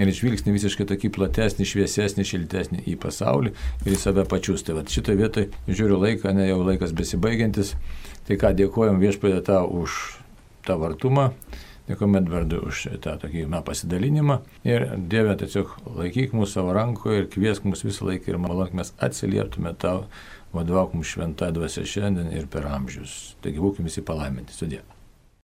ir 0.00 0.12
žvilgsnį 0.16 0.54
visiškai 0.56 0.86
tokį 0.88 1.12
platesnį, 1.16 1.68
šviesesnį, 1.68 2.24
šiltesnį 2.32 2.84
į 2.88 2.96
pasaulį 3.02 3.52
ir 3.84 3.92
į 3.92 4.00
save 4.00 4.24
pačius. 4.30 4.64
Tai 4.64 4.78
va 4.78 4.86
šitoje 4.88 5.20
vietoje 5.20 5.50
žiūriu 5.68 6.00
laiką, 6.00 6.32
ne 6.36 6.48
jau 6.48 6.62
laikas 6.64 6.96
besibaigiantis, 6.96 7.74
tai 8.28 8.40
ką 8.40 8.54
dėkojom 8.56 9.02
viešpatė 9.02 9.44
tau 9.50 9.68
už 9.82 10.19
tą 10.70 10.78
vartumą. 10.80 11.30
Dėkojame 11.90 12.20
Edvardui 12.22 12.60
už 12.70 12.84
tą 13.02 13.16
tokį 13.18 13.48
na, 13.50 13.64
pasidalinimą. 13.66 14.36
Ir 14.68 14.86
Dieve 15.10 15.34
tiesiog 15.40 15.72
laikyk 15.98 16.36
mūsų 16.38 16.60
savo 16.60 16.76
rankoje 16.76 17.24
ir 17.24 17.26
kviesk 17.32 17.66
mus 17.66 17.82
visą 17.82 18.06
laiką 18.06 18.30
ir 18.30 18.38
malonk 18.38 18.76
mes 18.78 18.94
atsilieptume 19.02 19.74
tau 19.74 20.06
vadovauk 20.54 20.94
mums 20.94 21.10
šventą 21.10 21.50
dvasę 21.56 21.86
šiandien 21.86 22.30
ir 22.36 22.46
per 22.50 22.70
amžius. 22.70 23.34
Taigi 23.42 23.62
būkime 23.62 23.90
visi 23.90 24.06
palaiminti. 24.06 24.54
Sudė. 24.54 24.84